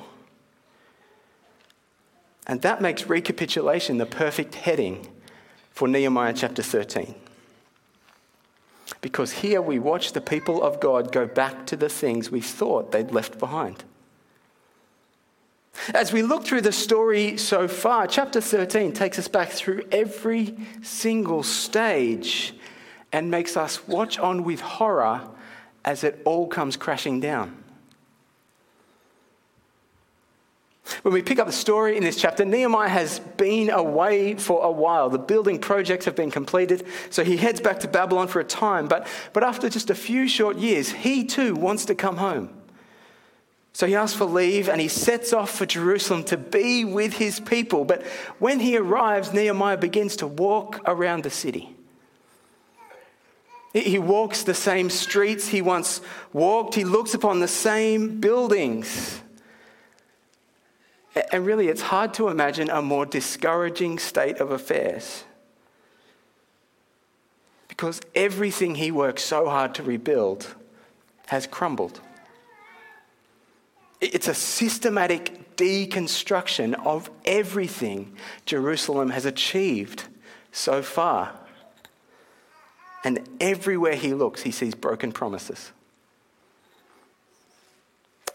And 2.47 2.61
that 2.61 2.81
makes 2.81 3.05
recapitulation 3.07 3.97
the 3.97 4.05
perfect 4.05 4.55
heading 4.55 5.07
for 5.71 5.87
Nehemiah 5.87 6.33
chapter 6.33 6.63
13. 6.63 7.15
Because 9.01 9.31
here 9.31 9.61
we 9.61 9.79
watch 9.79 10.13
the 10.13 10.21
people 10.21 10.61
of 10.61 10.79
God 10.79 11.11
go 11.11 11.25
back 11.25 11.65
to 11.67 11.75
the 11.75 11.89
things 11.89 12.31
we 12.31 12.41
thought 12.41 12.91
they'd 12.91 13.11
left 13.11 13.39
behind. 13.39 13.83
As 15.93 16.11
we 16.11 16.21
look 16.21 16.43
through 16.43 16.61
the 16.61 16.71
story 16.71 17.37
so 17.37 17.67
far, 17.67 18.05
chapter 18.07 18.41
13 18.41 18.91
takes 18.91 19.17
us 19.17 19.27
back 19.27 19.49
through 19.49 19.83
every 19.91 20.55
single 20.81 21.43
stage 21.43 22.53
and 23.11 23.31
makes 23.31 23.55
us 23.55 23.87
watch 23.87 24.19
on 24.19 24.43
with 24.43 24.59
horror 24.59 25.21
as 25.85 26.03
it 26.03 26.21
all 26.25 26.47
comes 26.47 26.75
crashing 26.75 27.19
down. 27.19 27.58
When 31.03 31.13
we 31.13 31.21
pick 31.21 31.39
up 31.39 31.47
the 31.47 31.53
story 31.53 31.97
in 31.97 32.03
this 32.03 32.15
chapter, 32.15 32.45
Nehemiah 32.45 32.89
has 32.89 33.19
been 33.19 33.69
away 33.69 34.35
for 34.35 34.63
a 34.63 34.71
while. 34.71 35.09
The 35.09 35.19
building 35.19 35.59
projects 35.59 36.05
have 36.05 36.15
been 36.15 36.31
completed, 36.31 36.85
so 37.09 37.23
he 37.23 37.37
heads 37.37 37.61
back 37.61 37.79
to 37.81 37.87
Babylon 37.87 38.27
for 38.27 38.39
a 38.39 38.43
time. 38.43 38.87
But, 38.87 39.07
but 39.33 39.43
after 39.43 39.69
just 39.69 39.89
a 39.89 39.95
few 39.95 40.27
short 40.27 40.57
years, 40.57 40.91
he 40.91 41.23
too 41.25 41.55
wants 41.55 41.85
to 41.85 41.95
come 41.95 42.17
home. 42.17 42.49
So 43.73 43.87
he 43.87 43.95
asks 43.95 44.17
for 44.17 44.25
leave 44.25 44.67
and 44.67 44.81
he 44.81 44.87
sets 44.87 45.31
off 45.31 45.51
for 45.51 45.65
Jerusalem 45.65 46.23
to 46.25 46.37
be 46.37 46.83
with 46.83 47.13
his 47.13 47.39
people. 47.39 47.85
But 47.85 48.03
when 48.39 48.59
he 48.59 48.75
arrives, 48.75 49.31
Nehemiah 49.31 49.77
begins 49.77 50.17
to 50.17 50.27
walk 50.27 50.81
around 50.85 51.23
the 51.23 51.29
city. 51.29 51.75
He 53.73 53.99
walks 53.99 54.43
the 54.43 54.55
same 54.55 54.89
streets 54.89 55.47
he 55.47 55.61
once 55.61 56.01
walked, 56.33 56.73
he 56.73 56.83
looks 56.83 57.13
upon 57.13 57.39
the 57.39 57.47
same 57.47 58.19
buildings. 58.19 59.21
And 61.31 61.45
really, 61.45 61.67
it's 61.67 61.81
hard 61.81 62.13
to 62.15 62.27
imagine 62.27 62.69
a 62.69 62.81
more 62.81 63.05
discouraging 63.05 63.99
state 63.99 64.37
of 64.37 64.51
affairs. 64.51 65.23
Because 67.67 68.01
everything 68.13 68.75
he 68.75 68.91
worked 68.91 69.19
so 69.19 69.49
hard 69.49 69.73
to 69.75 69.83
rebuild 69.83 70.55
has 71.27 71.47
crumbled. 71.47 71.99
It's 74.01 74.27
a 74.27 74.33
systematic 74.33 75.55
deconstruction 75.57 76.73
of 76.85 77.09
everything 77.25 78.15
Jerusalem 78.45 79.09
has 79.09 79.25
achieved 79.25 80.05
so 80.51 80.81
far. 80.81 81.33
And 83.03 83.27
everywhere 83.39 83.95
he 83.95 84.13
looks, 84.13 84.41
he 84.41 84.51
sees 84.51 84.75
broken 84.75 85.11
promises. 85.11 85.71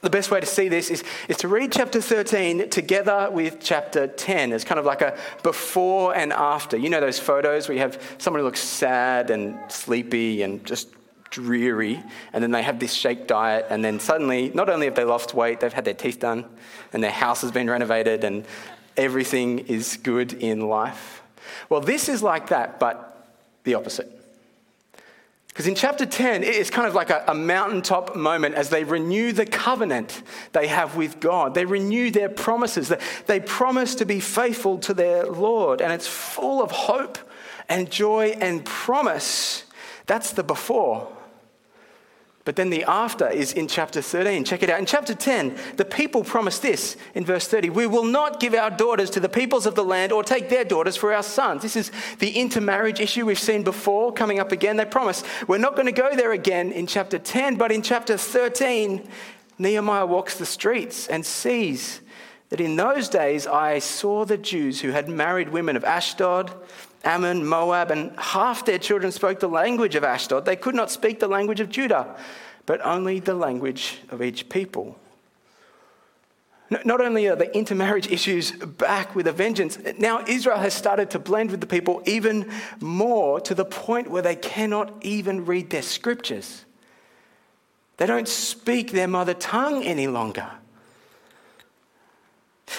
The 0.04 0.11
best 0.11 0.30
way 0.30 0.38
to 0.38 0.44
see 0.44 0.68
this 0.68 0.90
is, 0.90 1.02
is 1.28 1.38
to 1.38 1.49
read 1.49 1.73
chapter 1.73 1.99
13 1.99 2.68
together 2.68 3.30
with 3.32 3.56
chapter 3.58 4.06
10. 4.06 4.52
It's 4.52 4.62
kind 4.62 4.78
of 4.78 4.84
like 4.84 5.00
a 5.00 5.18
before 5.42 6.14
and 6.14 6.30
after. 6.30 6.76
You 6.76 6.90
know 6.90 7.00
those 7.00 7.18
photos 7.18 7.66
where 7.66 7.75
you 7.75 7.80
have 7.80 8.16
someone 8.18 8.40
who 8.40 8.44
looks 8.44 8.61
sad 8.61 9.30
and 9.30 9.58
sleepy 9.73 10.42
and 10.42 10.62
just 10.62 10.88
dreary, 11.30 12.02
and 12.34 12.44
then 12.44 12.50
they 12.50 12.62
have 12.62 12.78
this 12.78 12.92
shake 12.92 13.26
diet, 13.26 13.64
and 13.70 13.82
then 13.82 13.99
suddenly, 13.99 14.50
not 14.50 14.68
only 14.68 14.84
have 14.84 14.94
they 14.94 15.04
lost 15.04 15.32
weight, 15.32 15.61
they've 15.61 15.73
had 15.73 15.87
their 15.87 15.94
teeth 15.94 16.20
done, 16.20 16.44
and 16.92 17.02
their 17.02 17.11
house 17.11 17.40
has 17.40 17.50
been 17.50 17.70
renovated, 17.70 18.25
and 18.25 18.44
everything 18.99 19.61
is 19.61 19.96
good 20.02 20.34
in 20.34 20.68
life. 20.68 21.23
Well, 21.70 21.80
this 21.80 22.11
is 22.11 22.23
like 22.23 22.49
that, 22.49 22.78
but 22.78 23.26
the 23.64 23.73
opposite. 23.73 24.23
Because 25.54 25.68
in 25.68 25.76
chapter 25.76 26.04
10, 26.04 26.42
it's 26.42 26.68
kind 26.68 26.88
of 26.88 26.96
like 26.96 27.11
a, 27.11 27.23
a, 27.28 27.34
mountaintop 27.34 28.16
moment 28.16 28.56
as 28.56 28.70
they 28.70 28.82
renew 28.82 29.30
the 29.30 29.46
covenant 29.46 30.25
they 30.50 30.66
have 30.66 30.96
with 30.96 31.20
God. 31.20 31.54
They 31.54 31.64
renew 31.64 32.11
their 32.11 32.28
promises. 32.28 32.88
They, 32.88 32.99
they 33.26 33.38
promise 33.38 33.94
to 33.96 34.04
be 34.04 34.18
faithful 34.18 34.78
to 34.78 34.92
their 34.92 35.26
Lord. 35.26 35.80
And 35.80 35.92
it's 35.92 36.08
full 36.08 36.61
of 36.61 36.73
hope 36.73 37.18
and 37.68 37.88
joy 37.88 38.37
and 38.40 38.64
promise. 38.64 39.62
That's 40.06 40.32
the 40.32 40.42
before. 40.42 41.06
But 42.44 42.56
then 42.56 42.68
the 42.68 42.84
after 42.84 43.26
is 43.26 43.54
in 43.54 43.68
chapter 43.68 44.02
13. 44.02 44.44
Check 44.44 44.62
it 44.62 44.68
out. 44.68 44.78
In 44.78 44.84
chapter 44.84 45.14
10, 45.14 45.56
the 45.76 45.84
people 45.84 46.22
promise 46.22 46.58
this 46.58 46.96
in 47.14 47.24
verse 47.24 47.48
30 47.48 47.70
We 47.70 47.86
will 47.86 48.04
not 48.04 48.38
give 48.38 48.54
our 48.54 48.70
daughters 48.70 49.08
to 49.10 49.20
the 49.20 49.30
peoples 49.30 49.64
of 49.64 49.74
the 49.74 49.84
land 49.84 50.12
or 50.12 50.22
take 50.22 50.50
their 50.50 50.64
daughters 50.64 50.94
for 50.96 51.14
our 51.14 51.22
sons. 51.22 51.62
This 51.62 51.74
is 51.74 51.90
the 52.18 52.32
intermarriage 52.32 53.00
issue 53.00 53.24
we've 53.24 53.38
seen 53.38 53.62
before 53.62 54.12
coming 54.12 54.40
up 54.40 54.52
again. 54.52 54.76
They 54.76 54.84
promise 54.84 55.24
we're 55.48 55.56
not 55.56 55.74
going 55.74 55.86
to 55.86 55.92
go 55.92 56.14
there 56.14 56.32
again 56.32 56.70
in 56.70 56.86
chapter 56.86 57.18
10, 57.18 57.56
but 57.56 57.72
in 57.72 57.80
chapter 57.80 58.18
13, 58.18 59.08
Nehemiah 59.58 60.04
walks 60.04 60.36
the 60.36 60.46
streets 60.46 61.08
and 61.08 61.24
sees 61.24 62.02
that 62.50 62.60
in 62.60 62.76
those 62.76 63.08
days 63.08 63.46
I 63.46 63.78
saw 63.78 64.26
the 64.26 64.36
Jews 64.36 64.82
who 64.82 64.90
had 64.90 65.08
married 65.08 65.48
women 65.48 65.76
of 65.76 65.84
Ashdod 65.84 66.52
Ammon, 67.04 67.44
Moab, 67.44 67.90
and 67.90 68.18
half 68.18 68.64
their 68.64 68.78
children 68.78 69.12
spoke 69.12 69.40
the 69.40 69.49
language 69.49 69.94
of 69.94 70.04
Ashdod. 70.04 70.44
They 70.44 70.56
could 70.56 70.75
not 70.75 70.90
speak 70.90 71.20
the 71.20 71.28
language 71.28 71.61
of 71.61 71.68
Judah, 71.68 72.16
but 72.66 72.84
only 72.84 73.20
the 73.20 73.34
language 73.34 74.00
of 74.11 74.23
each 74.23 74.49
people. 74.49 74.99
Not 76.70 77.00
only 77.00 77.28
are 77.28 77.37
the 77.37 77.54
intermarriage 77.54 78.11
issues 78.11 78.50
back 78.52 79.14
with 79.14 79.26
a 79.26 79.32
vengeance, 79.32 79.78
now 79.99 80.25
Israel 80.26 80.58
has 80.58 80.73
started 80.73 81.11
to 81.11 81.18
blend 81.18 81.50
with 81.50 81.61
the 81.61 81.66
people 81.66 82.02
even 82.06 82.50
more 82.80 83.38
to 83.42 83.54
the 83.54 83.66
point 83.66 84.11
where 84.11 84.23
they 84.23 84.34
cannot 84.34 84.92
even 85.02 85.44
read 85.44 85.70
their 85.70 85.82
scriptures. 85.82 86.64
They 87.99 88.06
don't 88.06 88.26
speak 88.26 88.90
their 88.90 89.06
mother 89.06 89.34
tongue 89.34 89.84
any 89.84 90.08
longer. 90.08 90.50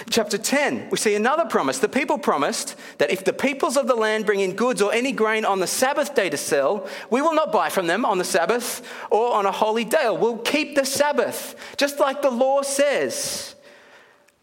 Chapter 0.10 0.38
10, 0.38 0.90
we 0.90 0.98
see 0.98 1.16
another 1.16 1.46
promise. 1.46 1.80
The 1.80 1.88
people 1.88 2.18
promised 2.18 2.76
that 2.98 3.12
if 3.12 3.24
the 3.24 3.34
peoples 3.34 3.78
of 3.78 3.88
the 3.88 3.96
land 3.96 4.26
bring 4.26 4.40
in 4.40 4.56
goods 4.56 4.82
or 4.82 4.92
any 4.92 5.12
grain 5.12 5.46
on 5.46 5.60
the 5.60 5.68
Sabbath 5.68 6.16
day 6.16 6.30
to 6.30 6.38
sell, 6.38 6.88
we 7.10 7.22
will 7.22 7.34
not 7.34 7.52
buy 7.52 7.70
from 7.70 7.88
them 7.88 8.04
on 8.04 8.18
the 8.18 8.24
Sabbath 8.24 8.88
or 9.12 9.34
on 9.34 9.46
a 9.46 9.52
holy 9.52 9.86
day. 9.86 10.10
We'll 10.10 10.40
keep 10.40 10.76
the 10.76 10.86
Sabbath, 10.86 11.56
just 11.78 12.00
like 12.00 12.22
the 12.22 12.32
law 12.32 12.62
says. 12.64 13.56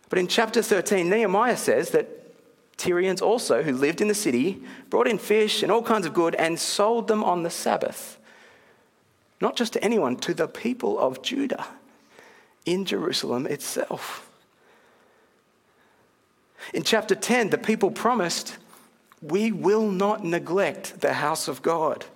But 0.09 0.19
in 0.19 0.29
chapter 0.29 0.63
13, 0.63 1.09
Nehemiah 1.09 1.57
says 1.57 1.91
that 1.91 2.09
Tyrians 2.77 3.21
also, 3.21 3.63
who 3.63 3.73
lived 3.73 4.01
in 4.01 4.09
the 4.09 4.15
city, 4.15 4.63
brought 4.91 5.09
in 5.09 5.19
fish 5.19 5.63
and 5.63 5.71
all 5.71 5.83
kinds 5.83 6.07
of 6.07 6.15
good 6.15 6.35
and 6.37 6.59
sold 6.59 7.09
them 7.09 7.23
on 7.23 7.43
the 7.43 7.51
Sabbath. 7.51 8.19
Not 9.41 9.57
just 9.57 9.73
to 9.75 9.85
anyone, 9.85 10.17
to 10.19 10.35
the 10.35 10.49
people 10.49 10.99
of 10.99 11.23
Judah 11.23 11.67
in 12.65 12.85
Jerusalem 12.85 13.47
itself. 13.47 14.29
In 16.73 16.83
chapter 16.83 17.15
10, 17.15 17.51
the 17.51 17.59
people 17.59 17.91
promised, 17.91 18.57
We 19.21 19.53
will 19.53 19.91
not 19.91 20.25
neglect 20.25 21.01
the 21.01 21.15
house 21.15 21.49
of 21.49 21.63
God. 21.63 22.07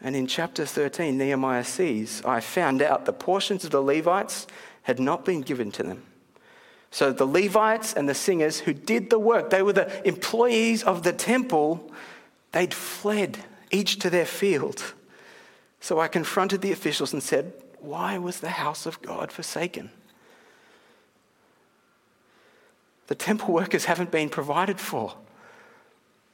And 0.00 0.16
in 0.16 0.26
chapter 0.26 0.66
13, 0.66 1.16
Nehemiah 1.16 1.64
sees, 1.64 2.24
I 2.24 2.40
found 2.40 2.82
out 2.82 3.04
the 3.04 3.12
portions 3.12 3.64
of 3.64 3.70
the 3.70 3.82
Levites 3.82 4.46
had 4.82 4.98
not 4.98 5.24
been 5.24 5.42
given 5.42 5.70
to 5.72 5.82
them. 5.84 6.02
So 6.90 7.12
the 7.12 7.24
Levites 7.24 7.94
and 7.94 8.08
the 8.08 8.14
singers 8.14 8.60
who 8.60 8.74
did 8.74 9.10
the 9.10 9.18
work, 9.18 9.50
they 9.50 9.62
were 9.62 9.72
the 9.72 10.06
employees 10.06 10.82
of 10.82 11.04
the 11.04 11.12
temple, 11.12 11.90
they'd 12.50 12.74
fled, 12.74 13.38
each 13.70 13.98
to 14.00 14.10
their 14.10 14.26
field. 14.26 14.92
So 15.80 15.98
I 15.98 16.08
confronted 16.08 16.60
the 16.60 16.72
officials 16.72 17.12
and 17.12 17.22
said, 17.22 17.52
Why 17.80 18.18
was 18.18 18.40
the 18.40 18.50
house 18.50 18.86
of 18.86 19.00
God 19.02 19.32
forsaken? 19.32 19.90
The 23.08 23.14
temple 23.14 23.52
workers 23.52 23.84
haven't 23.84 24.10
been 24.10 24.28
provided 24.28 24.80
for. 24.80 25.14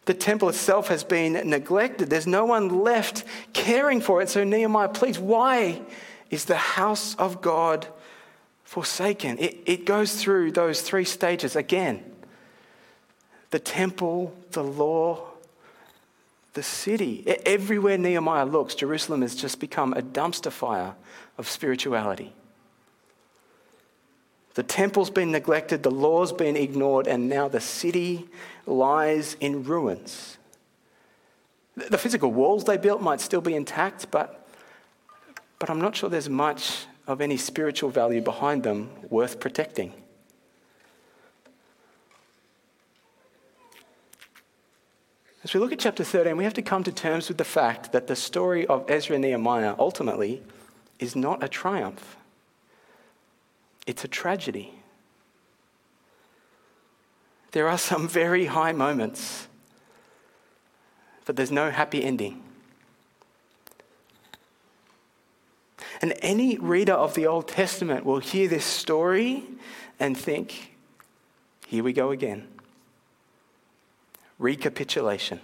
The 0.04 0.14
temple 0.14 0.48
itself 0.48 0.88
has 0.88 1.04
been 1.04 1.34
neglected. 1.48 2.08
There's 2.08 2.26
no 2.26 2.44
one 2.44 2.82
left 2.82 3.24
caring 3.52 4.00
for 4.00 4.22
it. 4.22 4.28
So 4.28 4.44
Nehemiah 4.44 4.88
pleads, 4.88 5.18
Why 5.18 5.82
is 6.30 6.46
the 6.46 6.56
house 6.56 7.14
of 7.16 7.40
God 7.40 7.86
forsaken. 8.68 9.38
It, 9.38 9.56
it 9.64 9.86
goes 9.86 10.22
through 10.22 10.52
those 10.52 10.82
three 10.82 11.06
stages 11.06 11.56
again 11.56 12.04
the 13.50 13.58
temple, 13.58 14.34
the 14.50 14.62
law, 14.62 15.24
the 16.52 16.62
city. 16.62 17.24
Everywhere 17.46 17.96
Nehemiah 17.96 18.44
looks, 18.44 18.74
Jerusalem 18.74 19.22
has 19.22 19.34
just 19.34 19.58
become 19.58 19.94
a 19.94 20.02
dumpster 20.02 20.52
fire 20.52 20.94
of 21.38 21.48
spirituality. 21.48 22.34
The 24.58 24.64
temple's 24.64 25.08
been 25.08 25.30
neglected, 25.30 25.84
the 25.84 25.90
law's 25.92 26.32
been 26.32 26.56
ignored, 26.56 27.06
and 27.06 27.28
now 27.28 27.46
the 27.46 27.60
city 27.60 28.28
lies 28.66 29.36
in 29.38 29.62
ruins. 29.62 30.36
The 31.76 31.96
physical 31.96 32.32
walls 32.32 32.64
they 32.64 32.76
built 32.76 33.00
might 33.00 33.20
still 33.20 33.40
be 33.40 33.54
intact, 33.54 34.10
but, 34.10 34.48
but 35.60 35.70
I'm 35.70 35.80
not 35.80 35.94
sure 35.94 36.10
there's 36.10 36.28
much 36.28 36.86
of 37.06 37.20
any 37.20 37.36
spiritual 37.36 37.90
value 37.90 38.20
behind 38.20 38.64
them 38.64 38.90
worth 39.08 39.38
protecting. 39.38 39.92
As 45.44 45.54
we 45.54 45.60
look 45.60 45.70
at 45.70 45.78
chapter 45.78 46.02
13, 46.02 46.36
we 46.36 46.42
have 46.42 46.54
to 46.54 46.62
come 46.62 46.82
to 46.82 46.90
terms 46.90 47.28
with 47.28 47.38
the 47.38 47.44
fact 47.44 47.92
that 47.92 48.08
the 48.08 48.16
story 48.16 48.66
of 48.66 48.90
Ezra 48.90 49.14
and 49.14 49.22
Nehemiah 49.22 49.76
ultimately 49.78 50.42
is 50.98 51.14
not 51.14 51.44
a 51.44 51.48
triumph, 51.48 52.17
it's 53.88 54.04
a 54.04 54.08
tragedy. 54.08 54.70
There 57.52 57.66
are 57.66 57.78
some 57.78 58.06
very 58.06 58.44
high 58.44 58.72
moments, 58.72 59.48
but 61.24 61.36
there's 61.36 61.50
no 61.50 61.70
happy 61.70 62.04
ending. 62.04 62.42
And 66.02 66.12
any 66.20 66.58
reader 66.58 66.92
of 66.92 67.14
the 67.14 67.26
Old 67.26 67.48
Testament 67.48 68.04
will 68.04 68.18
hear 68.18 68.46
this 68.46 68.66
story 68.66 69.44
and 69.98 70.16
think, 70.16 70.76
here 71.66 71.82
we 71.82 71.94
go 71.94 72.10
again. 72.10 72.46
Recapitulation. 74.38 75.40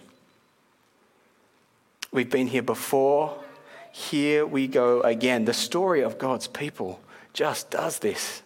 We've 2.13 2.31
been 2.31 2.49
here 2.49 2.63
before. 2.63 3.43
Here 3.91 4.45
we 4.45 4.69
go 4.69 5.01
again. 5.01 5.47
The 5.47 5.55
story 5.55 6.03
of 6.03 6.19
God's 6.19 6.47
people 6.47 7.01
just 7.35 7.71
does 7.71 7.99
this. 7.99 8.43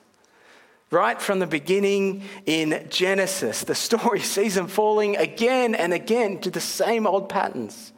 Right 0.90 1.20
from 1.20 1.38
the 1.38 1.46
beginning 1.46 2.22
in 2.46 2.86
Genesis, 2.88 3.62
the 3.62 3.74
story 3.74 4.20
sees 4.34 4.54
them 4.54 4.66
falling 4.66 5.16
again 5.16 5.74
and 5.74 5.92
again 5.92 6.40
to 6.40 6.50
the 6.50 6.60
same 6.60 7.06
old 7.06 7.28
patterns. 7.28 7.92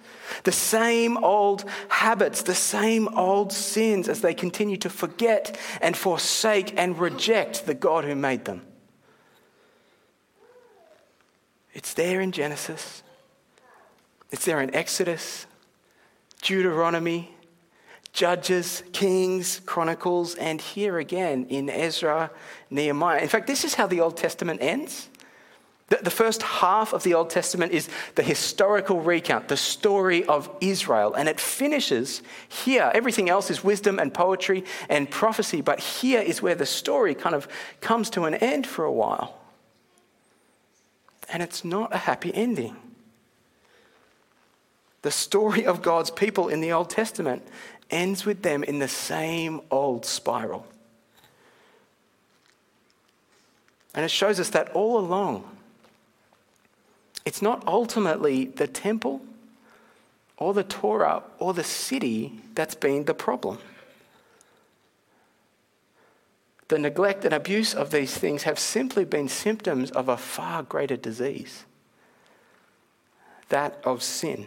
The 0.45 0.53
same 0.53 1.17
old 1.19 1.65
habits, 1.89 2.43
the 2.43 2.55
same 2.55 3.09
old 3.09 3.53
sins 3.53 4.09
as 4.09 4.21
they 4.21 4.35
continue 4.35 4.77
to 4.79 4.91
forget 4.91 5.59
and 5.81 5.97
forsake 5.97 6.75
and 6.77 6.99
reject 6.99 7.67
the 7.67 7.75
God 7.75 8.05
who 8.05 8.15
made 8.15 8.45
them. 8.45 8.63
It's 11.73 11.95
there 11.95 12.21
in 12.21 12.33
Genesis, 12.33 13.03
it's 14.31 14.45
there 14.45 14.61
in 14.61 14.75
Exodus, 14.75 15.47
Deuteronomy, 16.43 17.35
Judges, 18.13 18.83
Kings, 18.93 19.61
Chronicles, 19.67 20.35
and 20.35 20.61
here 20.61 20.99
again 20.99 21.47
in 21.49 21.71
Ezra, 21.71 22.31
Nehemiah. 22.69 23.21
In 23.21 23.29
fact, 23.29 23.47
this 23.47 23.65
is 23.65 23.75
how 23.75 23.87
the 23.87 24.01
Old 24.01 24.17
Testament 24.17 24.61
ends. 24.63 25.09
The 25.89 26.11
first 26.11 26.43
half 26.43 26.93
of 26.93 27.03
the 27.03 27.15
Old 27.15 27.31
Testament 27.31 27.73
is 27.73 27.89
the 28.15 28.23
historical 28.23 29.01
recount, 29.01 29.49
the 29.49 29.57
story 29.57 30.25
of 30.25 30.49
Israel, 30.61 31.15
and 31.15 31.29
it 31.29 31.41
finishes 31.41 32.23
here. 32.49 32.93
Everything 32.95 33.29
else 33.29 33.51
is 33.51 33.65
wisdom 33.65 33.99
and 33.99 34.15
poetry 34.15 34.65
and 34.89 35.11
prophecy, 35.11 35.61
but 35.61 35.81
here 35.81 36.21
is 36.21 36.41
where 36.41 36.55
the 36.55 36.67
story 36.67 37.13
kind 37.17 37.35
of 37.35 37.49
comes 37.81 38.09
to 38.11 38.25
an 38.25 38.35
end 38.35 38.69
for 38.69 38.85
a 38.85 38.93
while. 38.93 39.41
And 41.33 41.43
it's 41.43 41.65
not 41.65 41.93
a 41.93 41.99
happy 41.99 42.33
ending. 42.33 42.77
The 45.03 45.11
story 45.11 45.67
of 45.67 45.83
God's 45.83 46.13
people 46.13 46.49
in 46.49 46.61
the 46.61 46.71
Old 46.71 46.91
Testament 46.91 47.43
ends 47.91 48.25
with 48.25 48.43
them 48.43 48.63
in 48.63 48.79
the 48.79 48.89
same 48.89 49.61
old 49.71 50.05
spiral. 50.07 50.67
And 53.95 54.05
it 54.05 54.11
shows 54.11 54.39
us 54.39 54.51
that 54.51 54.71
all 54.71 54.99
along, 54.99 55.45
it's 57.25 57.43
not 57.43 57.67
ultimately 57.67 58.47
the 58.47 58.67
temple 58.67 59.21
or 60.37 60.55
the 60.55 60.65
Torah 60.65 61.23
or 61.39 61.53
the 61.53 61.65
city 61.65 62.41
that's 62.55 62.75
been 62.75 63.05
the 63.05 63.15
problem. 63.15 63.59
The 66.69 66.79
neglect 66.79 67.25
and 67.25 67.35
abuse 67.35 67.75
of 67.75 67.91
these 67.91 68.17
things 68.17 68.45
have 68.45 68.59
simply 68.59 69.05
been 69.05 69.29
symptoms 69.29 69.91
of 69.91 70.09
a 70.09 70.17
far 70.17 70.63
greater 70.63 70.97
disease 70.97 71.65
that 73.51 73.79
of 73.85 74.03
sin. 74.03 74.47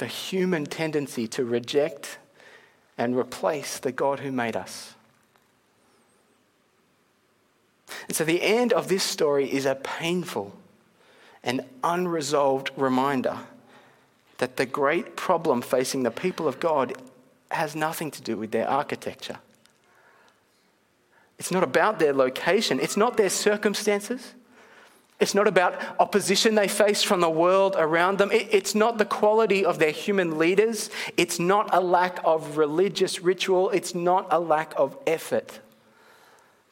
The 0.00 0.06
human 0.06 0.64
tendency 0.64 1.28
to 1.28 1.44
reject 1.44 2.16
and 2.96 3.14
replace 3.14 3.78
the 3.78 3.92
God 3.92 4.20
who 4.20 4.32
made 4.32 4.56
us. 4.56 4.94
And 8.08 8.16
so 8.16 8.24
the 8.24 8.40
end 8.40 8.72
of 8.72 8.88
this 8.88 9.02
story 9.02 9.52
is 9.52 9.66
a 9.66 9.74
painful 9.74 10.56
and 11.44 11.60
unresolved 11.84 12.70
reminder 12.76 13.40
that 14.38 14.56
the 14.56 14.64
great 14.64 15.16
problem 15.16 15.60
facing 15.60 16.02
the 16.02 16.10
people 16.10 16.48
of 16.48 16.60
God 16.60 16.94
has 17.50 17.76
nothing 17.76 18.10
to 18.12 18.22
do 18.22 18.38
with 18.38 18.52
their 18.52 18.66
architecture. 18.66 19.40
It's 21.38 21.50
not 21.50 21.62
about 21.62 21.98
their 21.98 22.14
location, 22.14 22.80
it's 22.80 22.96
not 22.96 23.18
their 23.18 23.28
circumstances. 23.28 24.32
It's 25.20 25.34
not 25.34 25.46
about 25.46 25.78
opposition 26.00 26.54
they 26.54 26.66
face 26.66 27.02
from 27.02 27.20
the 27.20 27.28
world 27.28 27.76
around 27.78 28.16
them. 28.18 28.30
It's 28.32 28.74
not 28.74 28.96
the 28.96 29.04
quality 29.04 29.64
of 29.64 29.78
their 29.78 29.90
human 29.90 30.38
leaders. 30.38 30.88
It's 31.18 31.38
not 31.38 31.68
a 31.74 31.80
lack 31.80 32.20
of 32.24 32.56
religious 32.56 33.20
ritual. 33.20 33.68
It's 33.70 33.94
not 33.94 34.26
a 34.30 34.40
lack 34.40 34.72
of 34.76 34.96
effort. 35.06 35.60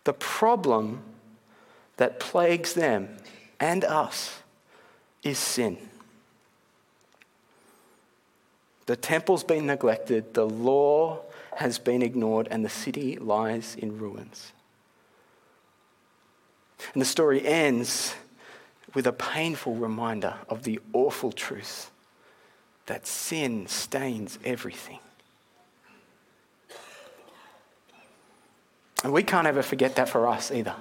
The 0.05 0.15
problem 0.15 1.03
that 1.99 2.19
plagues 2.21 2.73
them 2.73 3.19
and 3.61 3.85
us 3.85 4.39
is 5.23 5.39
sin. 5.39 5.77
The 8.87 8.97
temple's 8.97 9.45
been 9.45 9.67
neglected, 9.67 10.33
the 10.33 10.49
law 10.49 11.21
has 11.57 11.79
been 11.79 12.01
ignored, 12.01 12.49
and 12.51 12.65
the 12.65 12.71
city 12.71 13.19
lies 13.19 13.77
in 13.77 13.99
ruins. 13.99 14.53
And 16.95 17.03
the 17.03 17.07
story 17.07 17.47
ends 17.47 18.15
with 18.99 19.07
a 19.07 19.13
painful 19.13 19.77
reminder 19.77 20.35
of 20.49 20.65
the 20.65 20.81
awful 20.93 21.31
truth 21.31 21.93
that 22.87 23.07
sin 23.07 23.65
stains 23.69 24.41
everything. 24.45 24.99
And 29.05 29.13
we 29.13 29.23
can't 29.23 29.47
ever 29.47 29.63
forget 29.63 29.95
that 29.95 30.09
for 30.09 30.27
us 30.27 30.51
either. 30.51 30.75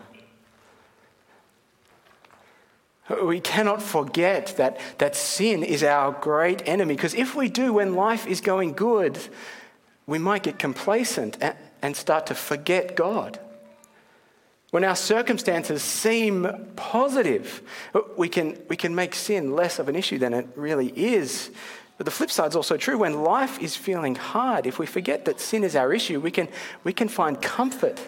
We 3.23 3.39
cannot 3.39 3.83
forget 3.83 4.55
that, 4.57 4.79
that 4.97 5.15
sin 5.15 5.61
is 5.61 5.83
our 5.83 6.11
great 6.11 6.67
enemy 6.67 6.95
because 6.95 7.13
if 7.13 7.35
we 7.35 7.49
do, 7.49 7.73
when 7.73 7.93
life 7.93 8.25
is 8.25 8.41
going 8.41 8.73
good, 8.73 9.19
we 10.07 10.17
might 10.17 10.41
get 10.41 10.57
complacent 10.57 11.37
and, 11.39 11.55
and 11.83 11.95
start 11.95 12.25
to 12.25 12.33
forget 12.33 12.95
God. 12.95 13.39
When 14.71 14.83
our 14.83 14.95
circumstances 14.95 15.81
seem 15.81 16.47
positive, 16.75 17.61
we 18.17 18.27
can, 18.27 18.57
we 18.67 18.75
can 18.75 18.93
make 18.93 19.15
sin 19.15 19.55
less 19.55 19.79
of 19.79 19.87
an 19.87 19.95
issue 19.95 20.17
than 20.17 20.33
it 20.33 20.47
really 20.55 20.87
is. 20.89 21.51
But 21.97 22.05
the 22.05 22.11
flip 22.11 22.29
side 22.29 22.49
is 22.49 22.55
also 22.55 22.75
true. 22.75 22.97
When 22.97 23.23
life 23.23 23.59
is 23.59 23.75
feeling 23.75 24.15
hard, 24.15 24.67
if 24.67 24.77
we 24.77 24.85
forget 24.85 25.25
that 25.25 25.39
sin 25.39 25.63
is 25.63 25.75
our 25.75 25.93
issue, 25.93 26.19
we 26.19 26.31
can, 26.31 26.49
we 26.83 26.91
can 26.91 27.07
find 27.07 27.41
comfort 27.41 27.99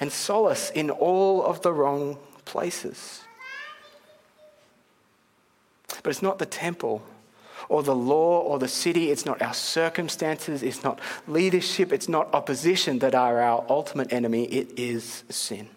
and 0.00 0.10
solace 0.10 0.70
in 0.70 0.90
all 0.90 1.44
of 1.44 1.60
the 1.62 1.72
wrong 1.72 2.18
places. 2.46 3.22
But 6.02 6.10
it's 6.10 6.22
not 6.22 6.38
the 6.38 6.46
temple 6.46 7.02
or 7.68 7.82
the 7.82 7.94
law 7.94 8.40
or 8.40 8.58
the 8.58 8.68
city. 8.68 9.10
It's 9.10 9.26
not 9.26 9.42
our 9.42 9.54
circumstances. 9.54 10.62
It's 10.62 10.82
not 10.82 11.00
leadership. 11.26 11.92
It's 11.92 12.08
not 12.08 12.32
opposition 12.32 13.00
that 13.00 13.14
are 13.14 13.40
our 13.40 13.64
ultimate 13.68 14.12
enemy. 14.12 14.44
It 14.44 14.78
is 14.78 15.24
sin. 15.28 15.68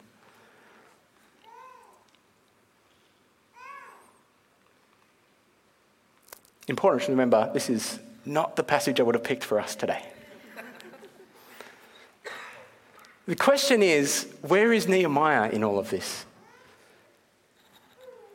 Important 6.71 7.03
to 7.03 7.12
remember 7.12 7.51
this 7.53 7.69
is 7.69 7.99
not 8.23 8.55
the 8.55 8.63
passage 8.63 9.01
I 9.01 9.03
would 9.03 9.15
have 9.15 9.25
picked 9.25 9.43
for 9.43 9.60
us 9.60 9.75
today. 9.75 10.01
the 13.25 13.36
question 13.36 13.84
is 13.84 14.34
where 14.39 14.71
is 14.71 14.88
Nehemiah 14.88 15.49
in 15.49 15.65
all 15.65 15.77
of 15.77 15.89
this? 15.89 16.25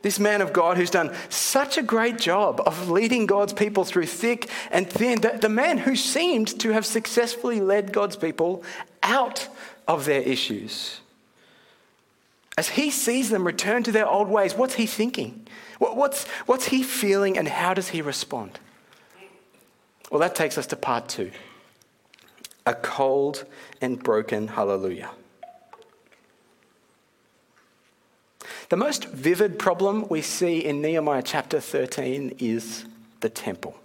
This 0.02 0.20
man 0.20 0.42
of 0.42 0.52
God 0.52 0.76
who's 0.76 0.90
done 0.90 1.14
such 1.30 1.78
a 1.78 1.82
great 1.82 2.18
job 2.18 2.60
of 2.66 2.90
leading 2.90 3.24
God's 3.24 3.54
people 3.54 3.86
through 3.86 4.04
thick 4.04 4.50
and 4.70 4.86
thin, 4.86 5.22
the, 5.22 5.38
the 5.40 5.48
man 5.48 5.78
who 5.78 5.96
seemed 5.96 6.60
to 6.60 6.72
have 6.72 6.84
successfully 6.84 7.62
led 7.62 7.90
God's 7.90 8.16
people 8.16 8.62
out 9.02 9.48
of 9.88 10.04
their 10.04 10.20
issues. 10.20 11.00
As 12.58 12.70
he 12.70 12.90
sees 12.90 13.28
them 13.28 13.46
return 13.46 13.82
to 13.82 13.92
their 13.92 14.06
old 14.06 14.28
ways, 14.28 14.54
what's 14.54 14.74
he 14.74 14.86
thinking? 14.86 15.46
What's, 15.78 16.26
what's 16.46 16.68
he 16.68 16.82
feeling 16.82 17.36
and 17.36 17.46
how 17.46 17.74
does 17.74 17.88
he 17.88 18.00
respond? 18.00 18.58
Well, 20.10 20.20
that 20.20 20.34
takes 20.34 20.56
us 20.56 20.66
to 20.68 20.76
part 20.76 21.08
two 21.08 21.30
a 22.64 22.74
cold 22.74 23.44
and 23.80 24.02
broken 24.02 24.48
hallelujah. 24.48 25.10
The 28.70 28.76
most 28.76 29.04
vivid 29.04 29.58
problem 29.58 30.08
we 30.08 30.20
see 30.20 30.64
in 30.64 30.82
Nehemiah 30.82 31.22
chapter 31.22 31.60
13 31.60 32.36
is 32.40 32.84
the 33.20 33.28
temple. 33.28 33.78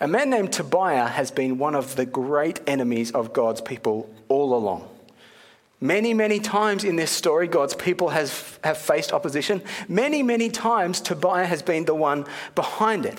A 0.00 0.06
man 0.06 0.28
named 0.28 0.52
Tobiah 0.52 1.06
has 1.06 1.30
been 1.30 1.56
one 1.56 1.74
of 1.74 1.96
the 1.96 2.04
great 2.04 2.60
enemies 2.66 3.10
of 3.12 3.32
God's 3.32 3.62
people 3.62 4.10
all 4.28 4.54
along. 4.54 4.86
Many, 5.80 6.12
many 6.12 6.40
times 6.40 6.82
in 6.82 6.96
this 6.96 7.10
story, 7.10 7.46
God's 7.46 7.74
people 7.74 8.08
has, 8.08 8.58
have 8.64 8.78
faced 8.78 9.12
opposition. 9.12 9.62
Many, 9.88 10.22
many 10.24 10.50
times, 10.50 11.00
Tobiah 11.00 11.46
has 11.46 11.62
been 11.62 11.84
the 11.84 11.94
one 11.94 12.26
behind 12.56 13.06
it. 13.06 13.18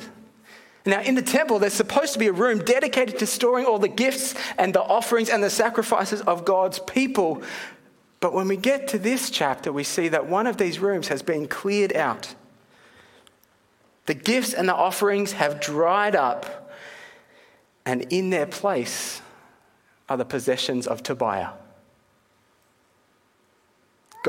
Now, 0.85 1.01
in 1.01 1.15
the 1.15 1.21
temple, 1.21 1.59
there's 1.59 1.73
supposed 1.73 2.13
to 2.13 2.19
be 2.19 2.27
a 2.27 2.33
room 2.33 2.59
dedicated 2.59 3.19
to 3.19 3.25
storing 3.25 3.65
all 3.65 3.79
the 3.79 3.87
gifts 3.87 4.35
and 4.57 4.73
the 4.73 4.81
offerings 4.81 5.29
and 5.29 5.43
the 5.43 5.49
sacrifices 5.49 6.21
of 6.21 6.45
God's 6.45 6.79
people. 6.79 7.43
But 8.19 8.33
when 8.33 8.47
we 8.47 8.57
get 8.57 8.89
to 8.89 8.99
this 8.99 9.29
chapter, 9.29 9.71
we 9.71 9.83
see 9.83 10.09
that 10.09 10.27
one 10.27 10.47
of 10.47 10.57
these 10.57 10.79
rooms 10.79 11.07
has 11.07 11.21
been 11.21 11.47
cleared 11.47 11.95
out. 11.95 12.35
The 14.05 14.13
gifts 14.15 14.53
and 14.53 14.67
the 14.67 14.75
offerings 14.75 15.33
have 15.33 15.61
dried 15.61 16.15
up, 16.15 16.73
and 17.85 18.01
in 18.09 18.31
their 18.31 18.47
place 18.47 19.21
are 20.09 20.17
the 20.17 20.25
possessions 20.25 20.87
of 20.87 21.03
Tobiah. 21.03 21.51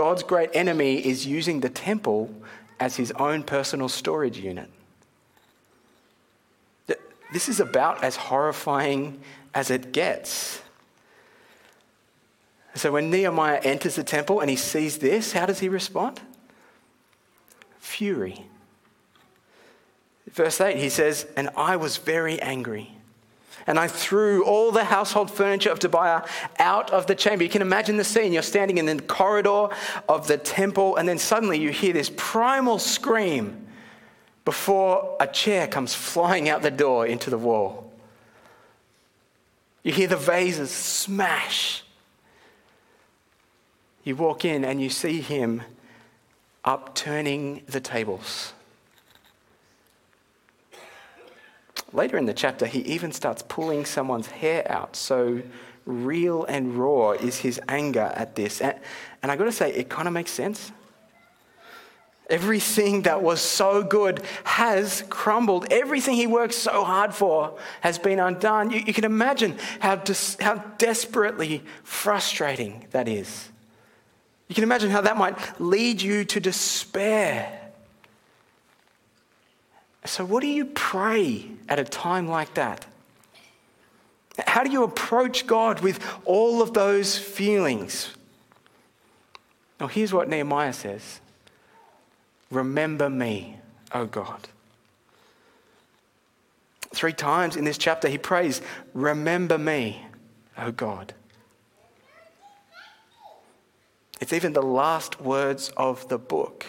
God's 0.00 0.22
great 0.22 0.48
enemy 0.54 0.94
is 0.94 1.26
using 1.26 1.60
the 1.60 1.68
temple 1.68 2.34
as 2.80 2.96
his 2.96 3.12
own 3.18 3.42
personal 3.42 3.86
storage 3.86 4.38
unit. 4.38 4.70
This 7.34 7.50
is 7.50 7.60
about 7.60 8.02
as 8.02 8.16
horrifying 8.16 9.20
as 9.52 9.70
it 9.70 9.92
gets. 9.92 10.62
So 12.74 12.92
when 12.92 13.10
Nehemiah 13.10 13.60
enters 13.62 13.96
the 13.96 14.02
temple 14.02 14.40
and 14.40 14.48
he 14.48 14.56
sees 14.56 14.96
this, 14.96 15.32
how 15.32 15.44
does 15.44 15.58
he 15.58 15.68
respond? 15.68 16.22
Fury. 17.78 18.46
Verse 20.30 20.62
8, 20.62 20.78
he 20.78 20.88
says, 20.88 21.26
And 21.36 21.50
I 21.58 21.76
was 21.76 21.98
very 21.98 22.40
angry. 22.40 22.94
And 23.70 23.78
I 23.78 23.86
threw 23.86 24.44
all 24.44 24.72
the 24.72 24.84
household 24.84 25.30
furniture 25.30 25.70
of 25.70 25.78
Tobiah 25.78 26.22
out 26.58 26.90
of 26.90 27.06
the 27.06 27.14
chamber. 27.14 27.44
You 27.44 27.50
can 27.50 27.62
imagine 27.62 27.96
the 27.96 28.04
scene. 28.04 28.32
You're 28.32 28.42
standing 28.42 28.76
in 28.78 28.84
the 28.84 29.00
corridor 29.00 29.68
of 30.08 30.26
the 30.26 30.36
temple, 30.36 30.96
and 30.96 31.08
then 31.08 31.18
suddenly 31.18 31.58
you 31.58 31.70
hear 31.70 31.92
this 31.92 32.10
primal 32.16 32.78
scream 32.78 33.66
before 34.44 35.16
a 35.20 35.26
chair 35.26 35.66
comes 35.68 35.94
flying 35.94 36.48
out 36.48 36.62
the 36.62 36.70
door 36.70 37.06
into 37.06 37.30
the 37.30 37.38
wall. 37.38 37.92
You 39.82 39.92
hear 39.92 40.08
the 40.08 40.16
vases 40.16 40.70
smash 40.70 41.84
you 44.04 44.16
walk 44.16 44.44
in 44.44 44.64
and 44.64 44.80
you 44.80 44.90
see 44.90 45.20
him 45.20 45.62
upturning 46.64 47.62
the 47.68 47.80
tables. 47.80 48.52
Later 51.92 52.16
in 52.16 52.26
the 52.26 52.34
chapter, 52.34 52.66
he 52.66 52.80
even 52.80 53.12
starts 53.12 53.42
pulling 53.42 53.84
someone's 53.84 54.28
hair 54.28 54.70
out. 54.70 54.94
So 54.94 55.42
real 55.84 56.44
and 56.44 56.76
raw 56.76 57.12
is 57.12 57.38
his 57.38 57.60
anger 57.68 58.12
at 58.14 58.36
this. 58.36 58.60
And, 58.60 58.78
and 59.22 59.32
I 59.32 59.36
got 59.36 59.44
to 59.44 59.52
say, 59.52 59.72
it 59.72 59.88
kind 59.88 60.06
of 60.06 60.14
makes 60.14 60.30
sense. 60.30 60.72
Everything 62.28 63.02
that 63.02 63.22
was 63.22 63.40
so 63.40 63.82
good 63.82 64.22
has 64.44 65.02
crumbled. 65.10 65.66
Everything 65.72 66.14
he 66.14 66.28
worked 66.28 66.54
so 66.54 66.84
hard 66.84 67.12
for 67.12 67.58
has 67.80 67.98
been 67.98 68.20
undone. 68.20 68.70
You, 68.70 68.82
you 68.86 68.94
can 68.94 69.04
imagine 69.04 69.58
how, 69.80 70.00
how 70.38 70.54
desperately 70.78 71.64
frustrating 71.82 72.86
that 72.92 73.08
is. 73.08 73.48
You 74.46 74.54
can 74.54 74.62
imagine 74.62 74.90
how 74.90 75.00
that 75.00 75.16
might 75.16 75.60
lead 75.60 76.00
you 76.00 76.24
to 76.26 76.38
despair. 76.38 77.59
So, 80.04 80.24
what 80.24 80.40
do 80.40 80.46
you 80.46 80.64
pray 80.64 81.46
at 81.68 81.78
a 81.78 81.84
time 81.84 82.26
like 82.26 82.54
that? 82.54 82.86
How 84.46 84.64
do 84.64 84.70
you 84.70 84.82
approach 84.82 85.46
God 85.46 85.80
with 85.80 86.02
all 86.24 86.62
of 86.62 86.72
those 86.72 87.18
feelings? 87.18 88.14
Now, 89.78 89.86
here's 89.86 90.12
what 90.12 90.28
Nehemiah 90.28 90.72
says 90.72 91.20
Remember 92.50 93.10
me, 93.10 93.58
O 93.92 94.06
God. 94.06 94.48
Three 96.92 97.12
times 97.12 97.54
in 97.56 97.64
this 97.64 97.78
chapter, 97.78 98.08
he 98.08 98.18
prays, 98.18 98.60
Remember 98.94 99.58
me, 99.58 100.06
O 100.58 100.72
God. 100.72 101.14
It's 104.20 104.32
even 104.32 104.52
the 104.52 104.62
last 104.62 105.20
words 105.20 105.70
of 105.76 106.08
the 106.08 106.18
book. 106.18 106.66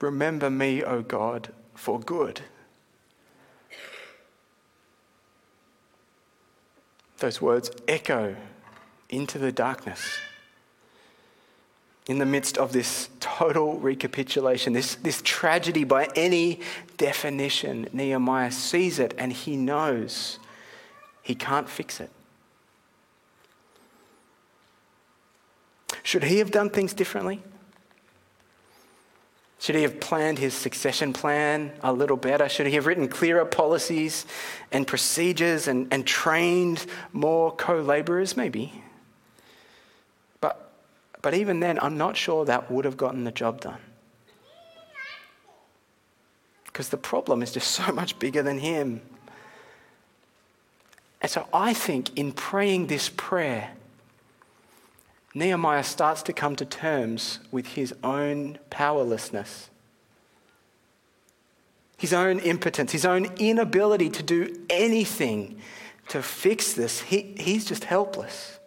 Remember 0.00 0.50
me, 0.50 0.82
O 0.82 1.02
God, 1.02 1.50
for 1.74 2.00
good. 2.00 2.42
Those 7.18 7.40
words 7.40 7.70
echo 7.88 8.36
into 9.08 9.38
the 9.38 9.52
darkness. 9.52 10.18
In 12.06 12.18
the 12.18 12.26
midst 12.26 12.58
of 12.58 12.72
this 12.72 13.08
total 13.18 13.78
recapitulation, 13.78 14.74
this, 14.74 14.96
this 14.96 15.22
tragedy 15.22 15.84
by 15.84 16.08
any 16.14 16.60
definition, 16.98 17.88
Nehemiah 17.92 18.52
sees 18.52 18.98
it 18.98 19.14
and 19.16 19.32
he 19.32 19.56
knows 19.56 20.38
he 21.22 21.34
can't 21.34 21.68
fix 21.68 22.00
it. 22.00 22.10
Should 26.02 26.24
he 26.24 26.38
have 26.38 26.50
done 26.50 26.68
things 26.68 26.92
differently? 26.92 27.42
Should 29.58 29.76
he 29.76 29.82
have 29.82 30.00
planned 30.00 30.38
his 30.38 30.52
succession 30.52 31.12
plan 31.12 31.72
a 31.82 31.92
little 31.92 32.16
better? 32.16 32.48
Should 32.48 32.66
he 32.66 32.74
have 32.74 32.86
written 32.86 33.08
clearer 33.08 33.44
policies 33.44 34.26
and 34.72 34.86
procedures 34.86 35.68
and, 35.68 35.88
and 35.90 36.06
trained 36.06 36.84
more 37.12 37.54
co 37.54 37.80
laborers? 37.80 38.36
Maybe. 38.36 38.82
But, 40.40 40.70
but 41.22 41.34
even 41.34 41.60
then, 41.60 41.78
I'm 41.80 41.96
not 41.96 42.16
sure 42.16 42.44
that 42.44 42.70
would 42.70 42.84
have 42.84 42.96
gotten 42.96 43.24
the 43.24 43.32
job 43.32 43.60
done. 43.60 43.80
Because 46.66 46.88
the 46.88 46.96
problem 46.96 47.42
is 47.42 47.52
just 47.52 47.70
so 47.70 47.90
much 47.92 48.18
bigger 48.18 48.42
than 48.42 48.58
him. 48.58 49.00
And 51.22 51.30
so 51.30 51.48
I 51.54 51.72
think 51.72 52.18
in 52.18 52.32
praying 52.32 52.88
this 52.88 53.08
prayer, 53.08 53.70
Nehemiah 55.34 55.82
starts 55.82 56.22
to 56.22 56.32
come 56.32 56.54
to 56.56 56.64
terms 56.64 57.40
with 57.50 57.66
his 57.66 57.92
own 58.04 58.58
powerlessness, 58.70 59.68
his 61.98 62.12
own 62.12 62.38
impotence, 62.38 62.92
his 62.92 63.04
own 63.04 63.26
inability 63.38 64.08
to 64.10 64.22
do 64.22 64.64
anything 64.70 65.60
to 66.08 66.22
fix 66.22 66.74
this. 66.74 67.00
He, 67.00 67.34
he's 67.36 67.64
just 67.64 67.84
helpless. 67.84 68.58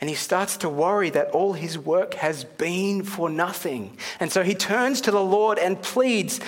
And 0.00 0.08
he 0.08 0.16
starts 0.16 0.56
to 0.58 0.68
worry 0.68 1.10
that 1.10 1.30
all 1.30 1.52
his 1.52 1.78
work 1.78 2.14
has 2.14 2.44
been 2.44 3.04
for 3.04 3.28
nothing. 3.28 3.98
And 4.18 4.32
so 4.32 4.42
he 4.42 4.54
turns 4.54 5.00
to 5.02 5.10
the 5.10 5.22
Lord 5.22 5.58
and 5.58 5.80
pleads 5.80 6.40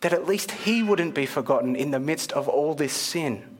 that 0.00 0.12
at 0.12 0.26
least 0.26 0.50
he 0.52 0.82
wouldn't 0.82 1.14
be 1.14 1.26
forgotten 1.26 1.74
in 1.74 1.90
the 1.90 1.98
midst 1.98 2.32
of 2.32 2.48
all 2.48 2.74
this 2.74 2.92
sin 2.92 3.57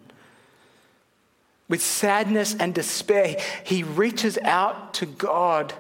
with 1.69 1.83
sadness 1.83 2.55
and 2.55 2.75
despair, 2.75 3.37
he 3.63 3.83
reaches 3.83 4.39
out 4.43 4.95
to 4.95 5.07
God 5.07 5.75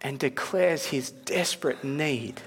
and 0.00 0.18
declares 0.18 0.86
his 0.86 1.10
desperate 1.10 1.82
need. 1.82 2.40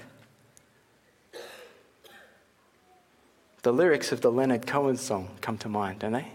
The 3.62 3.72
lyrics 3.72 4.12
of 4.12 4.20
the 4.20 4.30
Leonard 4.30 4.66
Cohen 4.66 4.96
song 4.96 5.30
come 5.40 5.58
to 5.58 5.68
mind, 5.68 6.00
don't 6.00 6.12
they? 6.12 6.28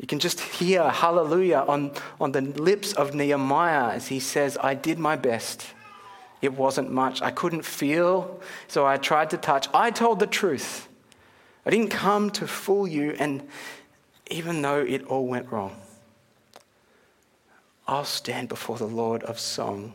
You 0.00 0.06
can 0.06 0.18
just 0.18 0.40
hear 0.40 0.88
hallelujah 0.88 1.64
on, 1.66 1.92
on 2.20 2.32
the 2.32 2.40
lips 2.40 2.92
of 2.92 3.14
Nehemiah 3.14 3.94
as 3.94 4.08
he 4.08 4.20
says, 4.20 4.56
I 4.60 4.74
did 4.74 4.98
my 4.98 5.16
best. 5.16 5.66
It 6.40 6.52
wasn't 6.52 6.92
much. 6.92 7.20
I 7.20 7.32
couldn't 7.32 7.64
feel, 7.64 8.40
so 8.68 8.86
I 8.86 8.96
tried 8.96 9.30
to 9.30 9.36
touch. 9.36 9.68
I 9.74 9.90
told 9.90 10.20
the 10.20 10.26
truth. 10.26 10.88
I 11.66 11.70
didn't 11.70 11.90
come 11.90 12.30
to 12.30 12.46
fool 12.46 12.86
you, 12.86 13.14
and 13.18 13.46
even 14.28 14.62
though 14.62 14.80
it 14.80 15.04
all 15.06 15.26
went 15.26 15.50
wrong, 15.50 15.76
I'll 17.86 18.04
stand 18.04 18.48
before 18.48 18.76
the 18.76 18.86
Lord 18.86 19.22
of 19.22 19.38
song 19.38 19.94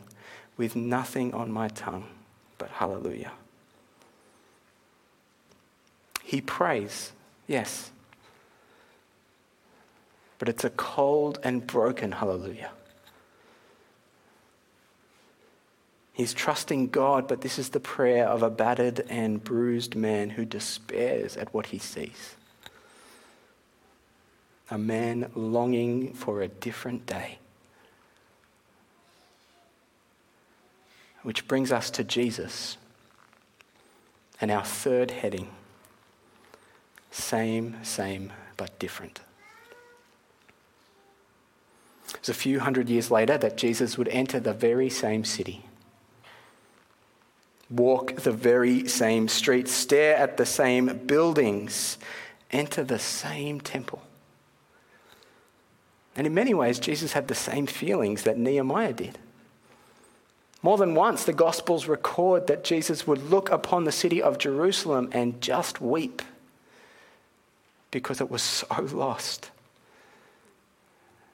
with 0.56 0.74
nothing 0.74 1.32
on 1.32 1.50
my 1.50 1.68
tongue 1.68 2.06
but 2.58 2.70
hallelujah. 2.70 3.32
He 6.22 6.40
prays, 6.40 7.12
yes, 7.46 7.90
but 10.38 10.48
it's 10.48 10.64
a 10.64 10.70
cold 10.70 11.38
and 11.42 11.66
broken 11.66 12.12
hallelujah. 12.12 12.70
He's 16.12 16.32
trusting 16.32 16.88
God, 16.88 17.26
but 17.26 17.40
this 17.40 17.58
is 17.58 17.70
the 17.70 17.80
prayer 17.80 18.26
of 18.26 18.42
a 18.42 18.50
battered 18.50 19.04
and 19.08 19.42
bruised 19.42 19.96
man 19.96 20.30
who 20.30 20.44
despairs 20.44 21.36
at 21.36 21.52
what 21.52 21.66
he 21.66 21.78
sees. 21.78 22.36
A 24.70 24.78
man 24.78 25.30
longing 25.34 26.12
for 26.14 26.40
a 26.40 26.48
different 26.48 27.06
day. 27.06 27.38
Which 31.22 31.46
brings 31.48 31.72
us 31.72 31.90
to 31.90 32.04
Jesus 32.04 32.76
and 34.40 34.50
our 34.50 34.64
third 34.64 35.10
heading 35.10 35.50
same, 37.10 37.76
same, 37.84 38.32
but 38.56 38.76
different. 38.80 39.20
It 42.08 42.20
was 42.20 42.28
a 42.28 42.34
few 42.34 42.58
hundred 42.58 42.88
years 42.88 43.08
later 43.10 43.38
that 43.38 43.56
Jesus 43.56 43.96
would 43.96 44.08
enter 44.08 44.40
the 44.40 44.52
very 44.52 44.90
same 44.90 45.24
city 45.24 45.64
walk 47.70 48.16
the 48.16 48.32
very 48.32 48.86
same 48.88 49.28
streets, 49.28 49.72
stare 49.72 50.16
at 50.16 50.36
the 50.36 50.46
same 50.46 51.06
buildings, 51.06 51.98
enter 52.50 52.84
the 52.84 52.98
same 52.98 53.60
temple. 53.60 54.02
And 56.16 56.26
in 56.26 56.34
many 56.34 56.54
ways, 56.54 56.78
Jesus 56.78 57.12
had 57.12 57.28
the 57.28 57.34
same 57.34 57.66
feelings 57.66 58.22
that 58.22 58.38
Nehemiah 58.38 58.92
did. 58.92 59.18
More 60.62 60.78
than 60.78 60.94
once, 60.94 61.24
the 61.24 61.32
Gospels 61.32 61.86
record 61.88 62.46
that 62.46 62.64
Jesus 62.64 63.06
would 63.06 63.30
look 63.30 63.50
upon 63.50 63.84
the 63.84 63.92
city 63.92 64.22
of 64.22 64.38
Jerusalem 64.38 65.10
and 65.12 65.40
just 65.40 65.80
weep 65.80 66.22
because 67.90 68.20
it 68.20 68.30
was 68.30 68.42
so 68.42 68.66
lost. 68.92 69.50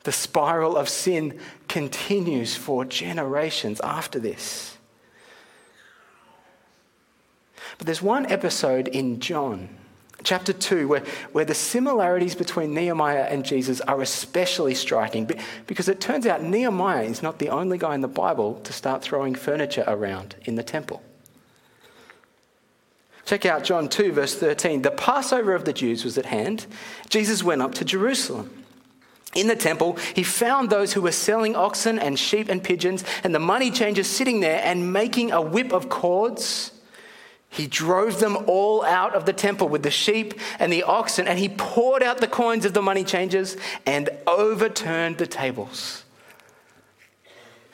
The 0.03 0.13
spiral 0.13 0.77
of 0.77 0.89
sin 0.89 1.39
continues 1.69 2.57
for 2.57 2.85
generations 2.85 3.81
after 3.81 4.19
this. 4.19 4.79
But 7.79 7.87
there's 7.87 8.03
one 8.03 8.27
episode 8.31 8.89
in 8.89 9.21
John, 9.21 9.69
chapter 10.23 10.53
2, 10.53 10.89
where, 10.89 11.03
where 11.33 11.45
the 11.45 11.55
similarities 11.55 12.35
between 12.35 12.75
Nehemiah 12.75 13.27
and 13.31 13.45
Jesus 13.45 13.81
are 13.83 14.01
especially 14.01 14.75
striking 14.75 15.31
because 15.67 15.89
it 15.89 16.01
turns 16.01 16.27
out 16.27 16.43
Nehemiah 16.43 17.05
is 17.05 17.23
not 17.23 17.39
the 17.39 17.49
only 17.49 17.79
guy 17.79 17.95
in 17.95 18.01
the 18.01 18.09
Bible 18.09 18.61
to 18.65 18.73
start 18.73 19.03
throwing 19.03 19.35
furniture 19.35 19.85
around 19.87 20.37
in 20.45 20.55
the 20.57 20.63
temple. 20.63 21.03
Check 23.25 23.47
out 23.47 23.63
John 23.63 23.89
2, 23.89 24.13
verse 24.13 24.35
13. 24.35 24.83
The 24.83 24.91
Passover 24.91 25.55
of 25.55 25.65
the 25.65 25.73
Jews 25.73 26.05
was 26.05 26.19
at 26.19 26.27
hand. 26.27 26.67
Jesus 27.09 27.45
went 27.45 27.63
up 27.63 27.75
to 27.77 27.85
Jerusalem. 27.85 28.65
In 29.35 29.47
the 29.47 29.55
temple, 29.55 29.97
he 30.17 30.25
found 30.25 30.71
those 30.71 30.93
who 30.93 31.03
were 31.03 31.13
selling 31.13 31.55
oxen 31.55 31.99
and 32.01 32.19
sheep 32.19 32.49
and 32.49 32.63
pigeons, 32.63 33.05
and 33.23 33.33
the 33.33 33.39
money 33.39 33.71
changers 33.71 34.09
sitting 34.09 34.41
there 34.41 34.61
and 34.65 34.93
making 34.93 35.31
a 35.31 35.41
whip 35.41 35.73
of 35.73 35.89
cords 35.89 36.73
he 37.51 37.67
drove 37.67 38.21
them 38.21 38.39
all 38.47 38.85
out 38.85 39.15
of 39.15 39.27
the 39.27 39.33
temple 39.33 39.69
with 39.69 39.83
the 39.83 39.91
sheep 39.91 40.35
and 40.61 40.73
the 40.73 40.85
oxen, 40.85 41.27
and 41.27 41.39
he 41.39 41.49
poured 41.49 42.03
out 42.03 42.19
the 42.19 42.29
coins 42.29 42.65
of 42.65 42.75
the 42.75 42.81
money 42.81 43.03
changers 43.03 43.57
and 43.85 44.09
overturned 44.27 45.19
the 45.19 45.27
tables. 45.27 46.05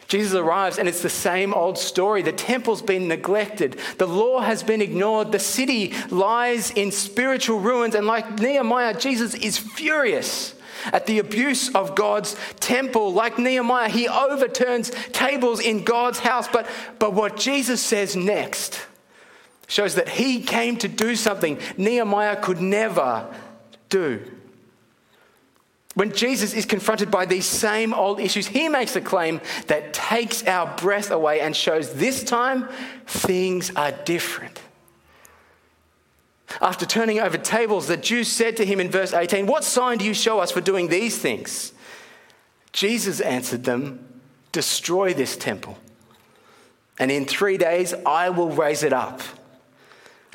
Jesus 0.08 0.34
arrives, 0.34 0.78
and 0.78 0.88
it's 0.88 1.02
the 1.02 1.10
same 1.10 1.52
old 1.52 1.76
story. 1.76 2.22
The 2.22 2.32
temple's 2.32 2.80
been 2.80 3.06
neglected, 3.06 3.78
the 3.98 4.06
law 4.06 4.40
has 4.40 4.62
been 4.62 4.80
ignored, 4.80 5.30
the 5.30 5.38
city 5.38 5.92
lies 6.10 6.70
in 6.70 6.90
spiritual 6.90 7.60
ruins, 7.60 7.94
and 7.94 8.06
like 8.06 8.38
Nehemiah, 8.38 8.98
Jesus 8.98 9.34
is 9.34 9.58
furious 9.58 10.54
at 10.86 11.06
the 11.06 11.18
abuse 11.18 11.74
of 11.74 11.94
God's 11.94 12.34
temple. 12.60 13.12
Like 13.12 13.38
Nehemiah, 13.38 13.88
he 13.88 14.08
overturns 14.08 14.90
tables 15.12 15.60
in 15.60 15.84
God's 15.84 16.20
house. 16.20 16.46
But, 16.48 16.66
but 16.98 17.12
what 17.12 17.36
Jesus 17.36 17.82
says 17.82 18.14
next 18.14 18.86
shows 19.66 19.94
that 19.96 20.08
he 20.08 20.40
came 20.40 20.76
to 20.78 20.88
do 20.88 21.16
something 21.16 21.58
Nehemiah 21.76 22.36
could 22.36 22.60
never 22.60 23.26
do. 23.88 24.22
When 25.94 26.12
Jesus 26.12 26.52
is 26.52 26.66
confronted 26.66 27.10
by 27.10 27.24
these 27.24 27.46
same 27.46 27.94
old 27.94 28.20
issues, 28.20 28.46
he 28.46 28.68
makes 28.68 28.94
a 28.96 29.00
claim 29.00 29.40
that 29.68 29.94
takes 29.94 30.44
our 30.46 30.76
breath 30.76 31.10
away 31.10 31.40
and 31.40 31.56
shows 31.56 31.94
this 31.94 32.22
time 32.22 32.68
things 33.06 33.74
are 33.74 33.92
different. 33.92 34.60
After 36.60 36.84
turning 36.84 37.18
over 37.18 37.38
tables, 37.38 37.86
the 37.86 37.96
Jews 37.96 38.28
said 38.28 38.58
to 38.58 38.64
him 38.66 38.78
in 38.78 38.90
verse 38.90 39.14
18, 39.14 39.46
What 39.46 39.64
sign 39.64 39.98
do 39.98 40.04
you 40.04 40.14
show 40.14 40.38
us 40.38 40.50
for 40.50 40.60
doing 40.60 40.88
these 40.88 41.18
things? 41.18 41.72
Jesus 42.72 43.20
answered 43.20 43.64
them, 43.64 44.06
Destroy 44.52 45.14
this 45.14 45.34
temple, 45.36 45.78
and 46.98 47.10
in 47.10 47.24
three 47.24 47.56
days 47.56 47.94
I 48.04 48.30
will 48.30 48.50
raise 48.50 48.82
it 48.82 48.92
up. 48.92 49.22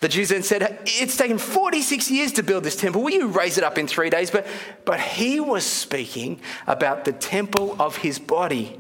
The 0.01 0.09
Jews 0.09 0.29
then 0.29 0.41
said, 0.43 0.79
It's 0.85 1.15
taken 1.15 1.37
46 1.37 2.09
years 2.09 2.31
to 2.33 2.43
build 2.43 2.63
this 2.63 2.75
temple. 2.75 3.03
Will 3.03 3.11
you 3.11 3.27
raise 3.27 3.57
it 3.59 3.63
up 3.63 3.77
in 3.77 3.87
three 3.87 4.09
days? 4.09 4.31
But, 4.31 4.47
but 4.83 4.99
he 4.99 5.39
was 5.39 5.63
speaking 5.63 6.41
about 6.65 7.05
the 7.05 7.13
temple 7.13 7.75
of 7.79 7.97
his 7.97 8.17
body. 8.17 8.79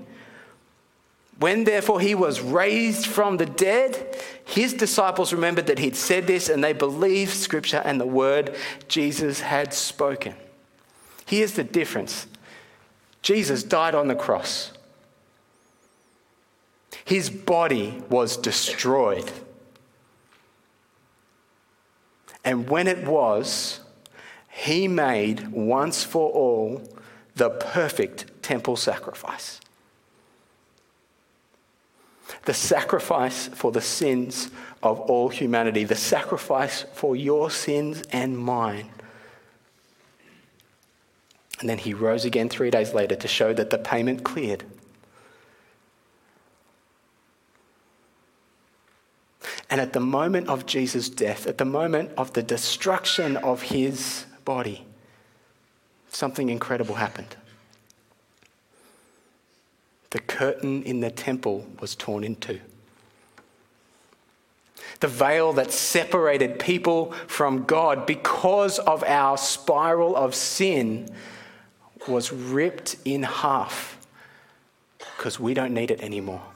When 1.37 1.63
therefore 1.63 1.99
he 1.99 2.15
was 2.15 2.41
raised 2.41 3.05
from 3.05 3.37
the 3.37 3.45
dead, 3.45 4.19
his 4.45 4.73
disciples 4.73 5.31
remembered 5.31 5.67
that 5.67 5.79
he'd 5.79 5.95
said 5.95 6.25
this 6.25 6.49
and 6.49 6.63
they 6.63 6.73
believed 6.73 7.33
scripture 7.33 7.81
and 7.85 8.01
the 8.01 8.05
word 8.05 8.55
Jesus 8.87 9.41
had 9.41 9.73
spoken. 9.73 10.35
Here's 11.25 11.53
the 11.53 11.63
difference 11.63 12.27
Jesus 13.21 13.63
died 13.63 13.93
on 13.93 14.07
the 14.07 14.15
cross, 14.15 14.71
his 17.05 17.29
body 17.29 18.01
was 18.09 18.37
destroyed. 18.37 19.31
And 22.43 22.69
when 22.69 22.87
it 22.87 23.07
was, 23.07 23.79
he 24.49 24.87
made 24.87 25.49
once 25.49 26.03
for 26.03 26.29
all 26.31 26.81
the 27.35 27.49
perfect 27.49 28.25
temple 28.41 28.75
sacrifice. 28.75 29.59
The 32.45 32.53
sacrifice 32.53 33.47
for 33.47 33.71
the 33.71 33.81
sins 33.81 34.49
of 34.81 34.99
all 34.99 35.29
humanity, 35.29 35.83
the 35.83 35.95
sacrifice 35.95 36.85
for 36.93 37.15
your 37.15 37.51
sins 37.51 38.03
and 38.11 38.37
mine. 38.37 38.89
And 41.59 41.69
then 41.69 41.77
he 41.77 41.93
rose 41.93 42.25
again 42.25 42.49
three 42.49 42.71
days 42.71 42.93
later 42.93 43.15
to 43.15 43.27
show 43.27 43.53
that 43.53 43.69
the 43.69 43.77
payment 43.77 44.23
cleared. 44.23 44.63
And 49.71 49.79
at 49.79 49.93
the 49.93 50.01
moment 50.01 50.49
of 50.49 50.65
Jesus' 50.65 51.07
death, 51.09 51.47
at 51.47 51.57
the 51.57 51.65
moment 51.65 52.11
of 52.17 52.33
the 52.33 52.43
destruction 52.43 53.37
of 53.37 53.61
his 53.61 54.25
body, 54.43 54.85
something 56.09 56.49
incredible 56.49 56.95
happened. 56.95 57.37
The 60.09 60.19
curtain 60.19 60.83
in 60.83 60.99
the 60.99 61.09
temple 61.09 61.65
was 61.79 61.95
torn 61.95 62.25
in 62.25 62.35
two. 62.35 62.59
The 64.99 65.07
veil 65.07 65.53
that 65.53 65.71
separated 65.71 66.59
people 66.59 67.13
from 67.27 67.63
God 67.63 68.05
because 68.05 68.77
of 68.77 69.05
our 69.05 69.37
spiral 69.37 70.17
of 70.17 70.35
sin 70.35 71.07
was 72.09 72.33
ripped 72.33 72.97
in 73.05 73.23
half 73.23 74.05
because 75.15 75.39
we 75.39 75.53
don't 75.53 75.73
need 75.73 75.91
it 75.91 76.01
anymore. 76.01 76.50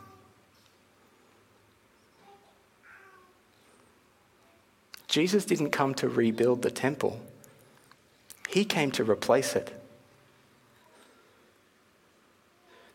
Jesus 5.16 5.46
didn't 5.46 5.70
come 5.70 5.94
to 5.96 6.10
rebuild 6.10 6.62
the 6.62 6.70
temple, 6.70 7.22
he 8.50 8.66
came 8.66 8.92
to 8.92 9.04
replace 9.06 9.56
it. 9.56 9.74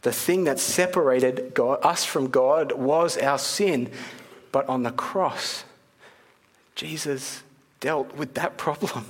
The 0.02 0.12
thing 0.12 0.44
that 0.44 0.58
separated 0.58 1.54
God, 1.54 1.78
us 1.82 2.04
from 2.04 2.28
God 2.28 2.72
was 2.72 3.16
our 3.16 3.38
sin, 3.38 3.90
but 4.52 4.68
on 4.68 4.82
the 4.82 4.90
cross, 4.90 5.64
Jesus 6.74 7.42
dealt 7.80 8.14
with 8.14 8.34
that 8.34 8.58
problem. 8.58 9.06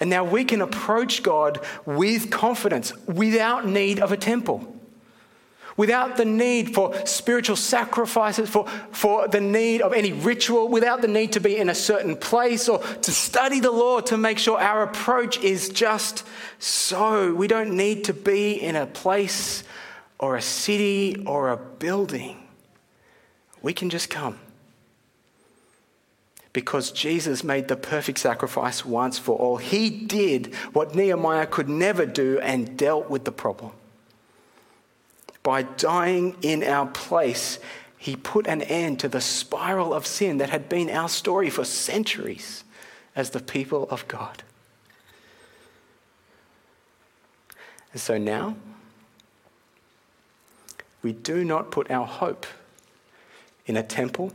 And 0.00 0.10
now 0.10 0.24
we 0.24 0.44
can 0.44 0.60
approach 0.60 1.22
God 1.22 1.64
with 1.86 2.32
confidence 2.32 2.92
without 3.06 3.64
need 3.64 4.00
of 4.00 4.10
a 4.10 4.16
temple 4.16 4.74
without 5.76 6.16
the 6.16 6.24
need 6.24 6.74
for 6.74 6.94
spiritual 7.06 7.56
sacrifices, 7.56 8.48
for, 8.48 8.66
for 8.92 9.28
the 9.28 9.40
need 9.40 9.82
of 9.82 9.92
any 9.92 10.12
ritual, 10.12 10.68
without 10.68 11.02
the 11.02 11.08
need 11.08 11.32
to 11.32 11.40
be 11.40 11.56
in 11.56 11.68
a 11.68 11.74
certain 11.74 12.16
place 12.16 12.68
or 12.68 12.78
to 12.78 13.10
study 13.10 13.60
the 13.60 13.70
law 13.70 14.00
to 14.00 14.16
make 14.16 14.38
sure 14.38 14.58
our 14.58 14.82
approach 14.82 15.38
is 15.38 15.68
just 15.68 16.24
so. 16.58 17.34
We 17.34 17.48
don't 17.48 17.76
need 17.76 18.04
to 18.04 18.14
be 18.14 18.52
in 18.52 18.76
a 18.76 18.86
place 18.86 19.64
or 20.18 20.36
a 20.36 20.42
city 20.42 21.22
or 21.26 21.50
a 21.50 21.56
building. 21.56 22.46
We 23.62 23.72
can 23.72 23.90
just 23.90 24.10
come. 24.10 24.38
Because 26.52 26.92
Jesus 26.92 27.42
made 27.42 27.66
the 27.66 27.76
perfect 27.76 28.18
sacrifice 28.18 28.84
once 28.84 29.18
for 29.18 29.36
all. 29.36 29.56
He 29.56 29.90
did 29.90 30.54
what 30.72 30.94
Nehemiah 30.94 31.46
could 31.46 31.68
never 31.68 32.06
do 32.06 32.38
and 32.38 32.76
dealt 32.76 33.10
with 33.10 33.24
the 33.24 33.32
problem. 33.32 33.72
By 35.44 35.62
dying 35.62 36.36
in 36.42 36.64
our 36.64 36.86
place, 36.86 37.60
he 37.98 38.16
put 38.16 38.46
an 38.48 38.62
end 38.62 38.98
to 39.00 39.08
the 39.08 39.20
spiral 39.20 39.94
of 39.94 40.06
sin 40.06 40.38
that 40.38 40.50
had 40.50 40.68
been 40.68 40.90
our 40.90 41.08
story 41.08 41.50
for 41.50 41.64
centuries 41.64 42.64
as 43.14 43.30
the 43.30 43.40
people 43.40 43.86
of 43.90 44.08
God. 44.08 44.42
And 47.92 48.00
so 48.00 48.18
now, 48.18 48.56
we 51.02 51.12
do 51.12 51.44
not 51.44 51.70
put 51.70 51.90
our 51.90 52.06
hope 52.06 52.46
in 53.66 53.76
a 53.76 53.82
temple 53.82 54.32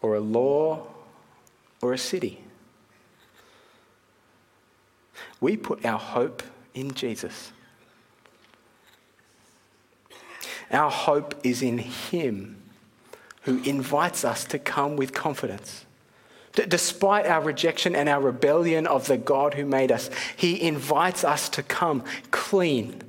or 0.00 0.14
a 0.14 0.20
law 0.20 0.86
or 1.82 1.92
a 1.92 1.98
city. 1.98 2.42
We 5.38 5.56
put 5.58 5.84
our 5.84 5.98
hope 5.98 6.42
in 6.74 6.94
Jesus. 6.94 7.52
Our 10.70 10.90
hope 10.90 11.34
is 11.44 11.62
in 11.62 11.78
Him 11.78 12.56
who 13.42 13.62
invites 13.62 14.24
us 14.24 14.44
to 14.44 14.58
come 14.58 14.96
with 14.96 15.12
confidence. 15.12 15.84
D- 16.52 16.66
despite 16.66 17.26
our 17.26 17.40
rejection 17.40 17.96
and 17.96 18.08
our 18.08 18.20
rebellion 18.20 18.86
of 18.86 19.06
the 19.06 19.16
God 19.16 19.54
who 19.54 19.64
made 19.64 19.90
us, 19.90 20.10
He 20.36 20.60
invites 20.60 21.24
us 21.24 21.48
to 21.50 21.62
come 21.62 22.04
clean, 22.30 23.02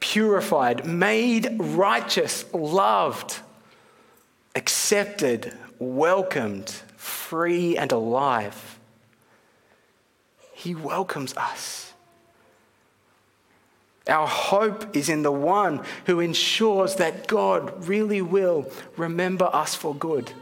purified, 0.00 0.86
made 0.86 1.56
righteous, 1.58 2.44
loved, 2.52 3.40
accepted, 4.54 5.52
welcomed, 5.78 6.70
free, 6.96 7.76
and 7.76 7.92
alive. 7.92 8.78
He 10.52 10.74
welcomes 10.74 11.36
us. 11.36 11.89
Our 14.10 14.26
hope 14.26 14.96
is 14.96 15.08
in 15.08 15.22
the 15.22 15.32
one 15.32 15.84
who 16.06 16.18
ensures 16.18 16.96
that 16.96 17.28
God 17.28 17.86
really 17.86 18.20
will 18.20 18.70
remember 18.96 19.48
us 19.52 19.76
for 19.76 19.94
good, 19.94 20.32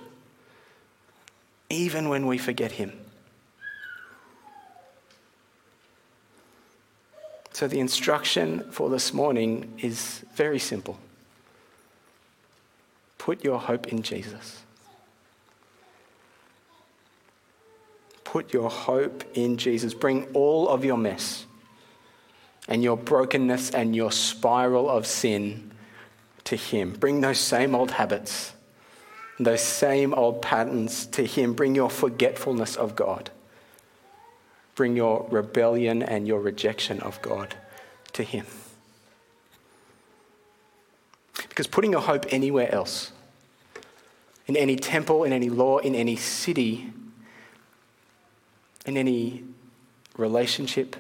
even 1.68 2.08
when 2.08 2.26
we 2.26 2.38
forget 2.38 2.72
Him. 2.72 2.92
So, 7.52 7.68
the 7.68 7.80
instruction 7.80 8.70
for 8.70 8.88
this 8.88 9.12
morning 9.12 9.74
is 9.82 10.24
very 10.34 10.58
simple 10.58 10.98
put 13.18 13.44
your 13.44 13.58
hope 13.58 13.88
in 13.88 14.00
Jesus. 14.00 14.62
Put 18.24 18.54
your 18.54 18.70
hope 18.70 19.24
in 19.34 19.58
Jesus. 19.58 19.92
Bring 19.92 20.24
all 20.32 20.68
of 20.68 20.82
your 20.82 20.96
mess 20.96 21.44
and 22.68 22.82
your 22.84 22.96
brokenness 22.96 23.70
and 23.70 23.96
your 23.96 24.12
spiral 24.12 24.88
of 24.88 25.06
sin 25.06 25.70
to 26.44 26.54
Him. 26.54 26.92
Bring 26.92 27.22
those 27.22 27.40
same 27.40 27.74
old 27.74 27.92
habits, 27.92 28.52
those 29.40 29.62
same 29.62 30.12
old 30.12 30.42
patterns 30.42 31.06
to 31.06 31.24
Him. 31.24 31.54
Bring 31.54 31.74
your 31.74 31.90
forgetfulness 31.90 32.76
of 32.76 32.94
God. 32.94 33.30
Bring 34.74 34.94
your 34.96 35.26
rebellion 35.30 36.02
and 36.02 36.28
your 36.28 36.40
rejection 36.40 37.00
of 37.00 37.20
God 37.22 37.56
to 38.12 38.22
Him. 38.22 38.46
Because 41.48 41.66
putting 41.66 41.92
your 41.92 42.02
hope 42.02 42.26
anywhere 42.28 42.72
else, 42.72 43.12
in 44.46 44.56
any 44.56 44.76
temple, 44.76 45.24
in 45.24 45.32
any 45.32 45.48
law, 45.48 45.78
in 45.78 45.94
any 45.94 46.16
city, 46.16 46.90
in 48.86 48.96
any 48.96 49.44
relationship, 50.16 50.96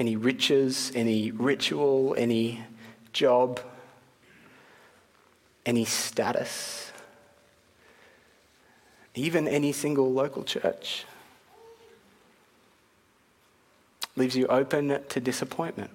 any 0.00 0.16
riches, 0.16 0.90
any 0.94 1.30
ritual, 1.30 2.14
any 2.16 2.64
job, 3.12 3.60
any 5.66 5.84
status, 5.84 6.90
even 9.14 9.46
any 9.46 9.72
single 9.72 10.10
local 10.10 10.42
church. 10.42 11.04
Leaves 14.16 14.34
you 14.34 14.46
open 14.46 15.02
to 15.10 15.20
disappointment. 15.20 15.90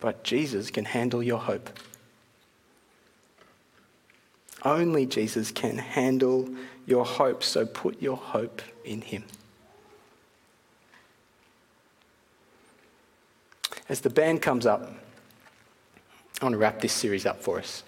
But 0.00 0.24
Jesus 0.24 0.70
can 0.70 0.86
handle 0.86 1.22
your 1.22 1.40
hope. 1.40 1.68
Only 4.64 5.04
Jesus 5.04 5.50
can 5.50 5.76
handle 5.76 6.48
your 6.86 7.04
hope, 7.04 7.44
so 7.44 7.66
put 7.66 8.00
your 8.00 8.16
hope 8.16 8.62
in 8.82 9.02
Him. 9.02 9.24
As 13.88 14.00
the 14.00 14.10
band 14.10 14.42
comes 14.42 14.66
up, 14.66 14.92
I 16.40 16.44
want 16.44 16.54
to 16.54 16.58
wrap 16.58 16.80
this 16.80 16.92
series 16.92 17.24
up 17.24 17.42
for 17.42 17.58
us. 17.58 17.84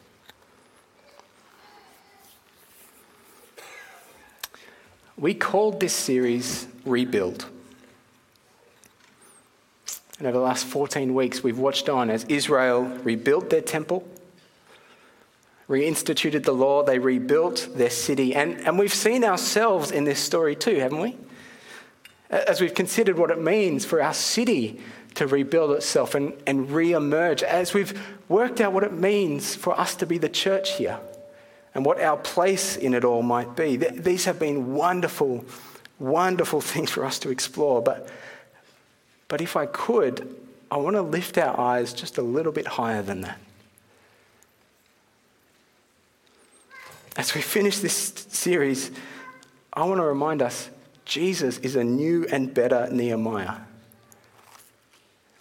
We 5.16 5.34
called 5.34 5.80
this 5.80 5.92
series 5.92 6.68
Rebuild. 6.84 7.46
And 10.18 10.26
over 10.28 10.38
the 10.38 10.44
last 10.44 10.66
14 10.66 11.14
weeks, 11.14 11.42
we've 11.42 11.58
watched 11.58 11.88
on 11.88 12.11
as 12.11 12.24
Israel 12.24 12.84
rebuilt 13.02 13.50
their 13.50 13.61
temple, 13.61 14.06
reinstituted 15.68 16.44
the 16.44 16.52
law, 16.52 16.84
they 16.84 17.00
rebuilt 17.00 17.68
their 17.74 17.90
city. 17.90 18.34
And, 18.34 18.61
and 18.61 18.78
we've 18.78 18.94
seen 18.94 19.24
ourselves 19.24 19.90
in 19.90 20.04
this 20.04 20.20
story 20.20 20.54
too, 20.54 20.76
haven't 20.76 21.00
we? 21.00 21.16
As 22.30 22.61
we've 22.61 22.74
considered 22.74 23.18
what 23.18 23.30
it 23.30 23.40
means 23.40 23.84
for 23.84 24.00
our 24.00 24.14
city 24.14 24.80
to 25.14 25.27
rebuild 25.27 25.73
itself 25.73 26.14
and, 26.14 26.33
and 26.47 26.71
re 26.71 26.92
emerge 26.92 27.42
as 27.42 27.75
we've 27.75 28.01
worked 28.29 28.61
out 28.61 28.73
what 28.73 28.85
it 28.85 28.92
means 28.92 29.55
for 29.55 29.79
us 29.79 29.94
to 29.97 30.07
be 30.07 30.18
the 30.18 30.29
church 30.29 30.77
here 30.77 30.99
and 31.75 31.85
what 31.85 32.01
our 32.01 32.16
place 32.16 32.77
in 32.77 32.94
it 32.94 33.05
all 33.05 33.23
might 33.23 33.57
be. 33.57 33.77
These 33.77 34.25
have 34.25 34.38
been 34.38 34.75
wonderful, 34.75 35.44
wonderful 35.99 36.61
things 36.73 36.90
for 36.90 37.05
us 37.05 37.18
to 37.21 37.31
explore. 37.31 37.83
But, 37.83 38.09
but 39.29 39.40
if 39.40 39.57
I 39.57 39.66
could, 39.66 40.37
I 40.71 40.77
want 40.77 40.97
to 40.97 41.03
lift 41.03 41.38
our 41.38 41.59
eyes 41.59 41.92
just 41.92 42.18
a 42.18 42.23
little 42.23 42.53
bit 42.53 42.66
higher 42.66 43.03
than 43.03 43.23
that. 43.23 43.38
As 47.16 47.35
we 47.35 47.40
finish 47.40 47.79
this 47.79 47.94
series, 48.29 48.92
I 49.73 49.85
want 49.85 49.99
to 49.99 50.05
remind 50.05 50.42
us 50.42 50.71
Jesus 51.05 51.59
is 51.59 51.75
a 51.75 51.83
new 51.83 52.27
and 52.31 52.53
better 52.53 52.88
Nehemiah 52.92 53.57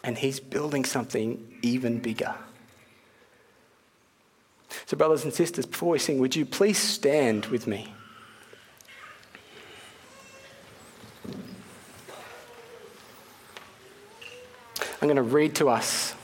and 0.04 0.18
he's 0.18 0.40
building 0.40 0.86
something 0.86 1.60
even 1.62 2.00
bigger. 2.00 2.36
So, 4.86 4.96
brothers 4.98 5.24
and 5.24 5.34
sisters, 5.34 5.66
before 5.66 5.90
we 5.90 6.00
sing, 6.00 6.20
would 6.20 6.36
you 6.36 6.46
please 6.46 6.78
stand 6.78 7.48
with 7.48 7.68
me? 7.68 7.94
I'm 15.00 15.08
going 15.08 15.18
to 15.18 15.22
read 15.22 15.56
to 15.56 15.70
us 15.70 16.16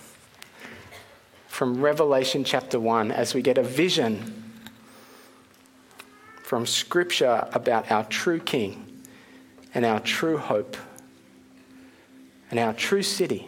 from 1.47 1.81
Revelation 1.81 2.43
chapter 2.43 2.79
1 2.79 3.11
as 3.11 3.33
we 3.33 3.41
get 3.41 3.57
a 3.57 3.63
vision 3.63 4.51
from 6.41 6.65
Scripture 6.65 7.47
about 7.53 7.91
our 7.91 8.03
true 8.05 8.39
King 8.39 9.03
and 9.73 9.85
our 9.85 9.99
true 9.99 10.37
hope 10.37 10.75
and 12.49 12.59
our 12.59 12.73
true 12.73 13.03
city 13.03 13.47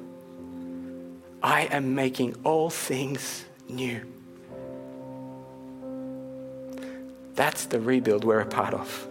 I 1.43 1.63
am 1.63 1.95
making 1.95 2.35
all 2.43 2.69
things 2.69 3.45
new. 3.67 4.01
That's 7.35 7.65
the 7.65 7.79
rebuild 7.79 8.23
we're 8.23 8.41
a 8.41 8.45
part 8.45 8.73
of. 8.73 9.07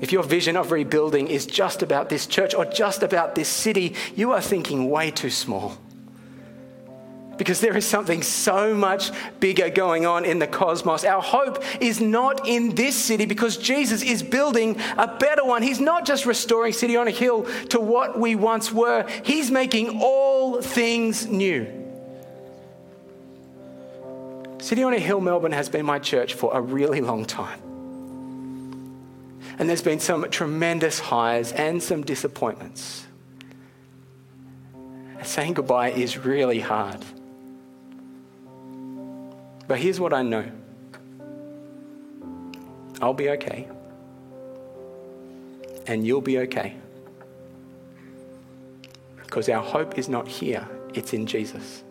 If 0.00 0.10
your 0.10 0.24
vision 0.24 0.56
of 0.56 0.72
rebuilding 0.72 1.28
is 1.28 1.46
just 1.46 1.82
about 1.82 2.08
this 2.08 2.26
church 2.26 2.54
or 2.54 2.64
just 2.64 3.04
about 3.04 3.36
this 3.36 3.48
city, 3.48 3.94
you 4.16 4.32
are 4.32 4.40
thinking 4.40 4.90
way 4.90 5.12
too 5.12 5.30
small. 5.30 5.78
Because 7.38 7.60
there 7.60 7.76
is 7.76 7.86
something 7.86 8.22
so 8.22 8.74
much 8.74 9.10
bigger 9.40 9.70
going 9.70 10.06
on 10.06 10.24
in 10.24 10.38
the 10.38 10.46
cosmos. 10.46 11.04
Our 11.04 11.22
hope 11.22 11.64
is 11.80 12.00
not 12.00 12.46
in 12.46 12.74
this 12.74 12.94
city 12.94 13.26
because 13.26 13.56
Jesus 13.56 14.02
is 14.02 14.22
building 14.22 14.78
a 14.98 15.08
better 15.08 15.44
one. 15.44 15.62
He's 15.62 15.80
not 15.80 16.06
just 16.06 16.26
restoring 16.26 16.72
City 16.72 16.96
on 16.96 17.08
a 17.08 17.10
Hill 17.10 17.44
to 17.70 17.80
what 17.80 18.18
we 18.18 18.34
once 18.34 18.72
were, 18.72 19.06
He's 19.24 19.50
making 19.50 20.00
all 20.02 20.60
things 20.60 21.26
new. 21.26 21.66
City 24.58 24.84
on 24.84 24.94
a 24.94 24.98
Hill, 24.98 25.20
Melbourne, 25.20 25.52
has 25.52 25.68
been 25.68 25.84
my 25.84 25.98
church 25.98 26.34
for 26.34 26.56
a 26.56 26.60
really 26.60 27.00
long 27.00 27.24
time. 27.24 27.60
And 29.58 29.68
there's 29.68 29.82
been 29.82 30.00
some 30.00 30.30
tremendous 30.30 30.98
highs 30.98 31.52
and 31.52 31.82
some 31.82 32.02
disappointments. 32.02 33.06
Saying 35.22 35.54
goodbye 35.54 35.90
is 35.90 36.18
really 36.18 36.60
hard. 36.60 37.04
But 39.66 39.78
here's 39.78 40.00
what 40.00 40.12
I 40.12 40.22
know 40.22 40.50
I'll 43.00 43.14
be 43.14 43.30
okay. 43.30 43.68
And 45.86 46.06
you'll 46.06 46.20
be 46.20 46.38
okay. 46.38 46.76
Because 49.16 49.48
our 49.48 49.62
hope 49.62 49.98
is 49.98 50.08
not 50.08 50.28
here, 50.28 50.68
it's 50.94 51.12
in 51.12 51.26
Jesus. 51.26 51.82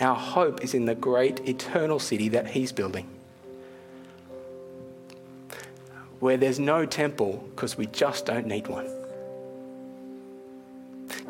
Our 0.00 0.16
hope 0.16 0.64
is 0.64 0.72
in 0.72 0.86
the 0.86 0.94
great 0.94 1.46
eternal 1.46 1.98
city 1.98 2.28
that 2.30 2.48
He's 2.48 2.72
building 2.72 3.06
where 6.20 6.36
there's 6.36 6.60
no 6.60 6.86
temple 6.86 7.48
because 7.54 7.76
we 7.76 7.86
just 7.86 8.26
don't 8.26 8.46
need 8.46 8.68
one. 8.68 8.99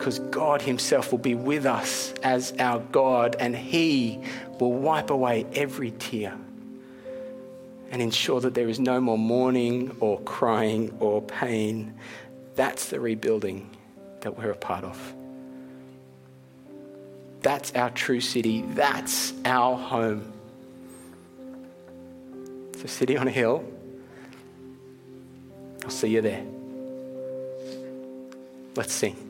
Because 0.00 0.18
God 0.18 0.62
Himself 0.62 1.10
will 1.10 1.18
be 1.18 1.34
with 1.34 1.66
us 1.66 2.14
as 2.22 2.54
our 2.58 2.78
God 2.78 3.36
and 3.38 3.54
He 3.54 4.22
will 4.58 4.72
wipe 4.72 5.10
away 5.10 5.44
every 5.52 5.90
tear 5.90 6.34
and 7.90 8.00
ensure 8.00 8.40
that 8.40 8.54
there 8.54 8.70
is 8.70 8.80
no 8.80 8.98
more 8.98 9.18
mourning 9.18 9.94
or 10.00 10.18
crying 10.22 10.96
or 11.00 11.20
pain. 11.20 11.92
That's 12.54 12.88
the 12.88 12.98
rebuilding 12.98 13.68
that 14.22 14.38
we're 14.38 14.52
a 14.52 14.56
part 14.56 14.84
of. 14.84 15.14
That's 17.42 17.74
our 17.74 17.90
true 17.90 18.22
city. 18.22 18.62
That's 18.68 19.34
our 19.44 19.76
home. 19.76 20.32
It's 22.72 22.84
a 22.84 22.88
city 22.88 23.18
on 23.18 23.28
a 23.28 23.30
hill 23.30 23.66
I'll 25.84 25.90
see 25.90 26.08
you 26.08 26.22
there. 26.22 26.44
Let's 28.76 28.94
sing. 28.94 29.29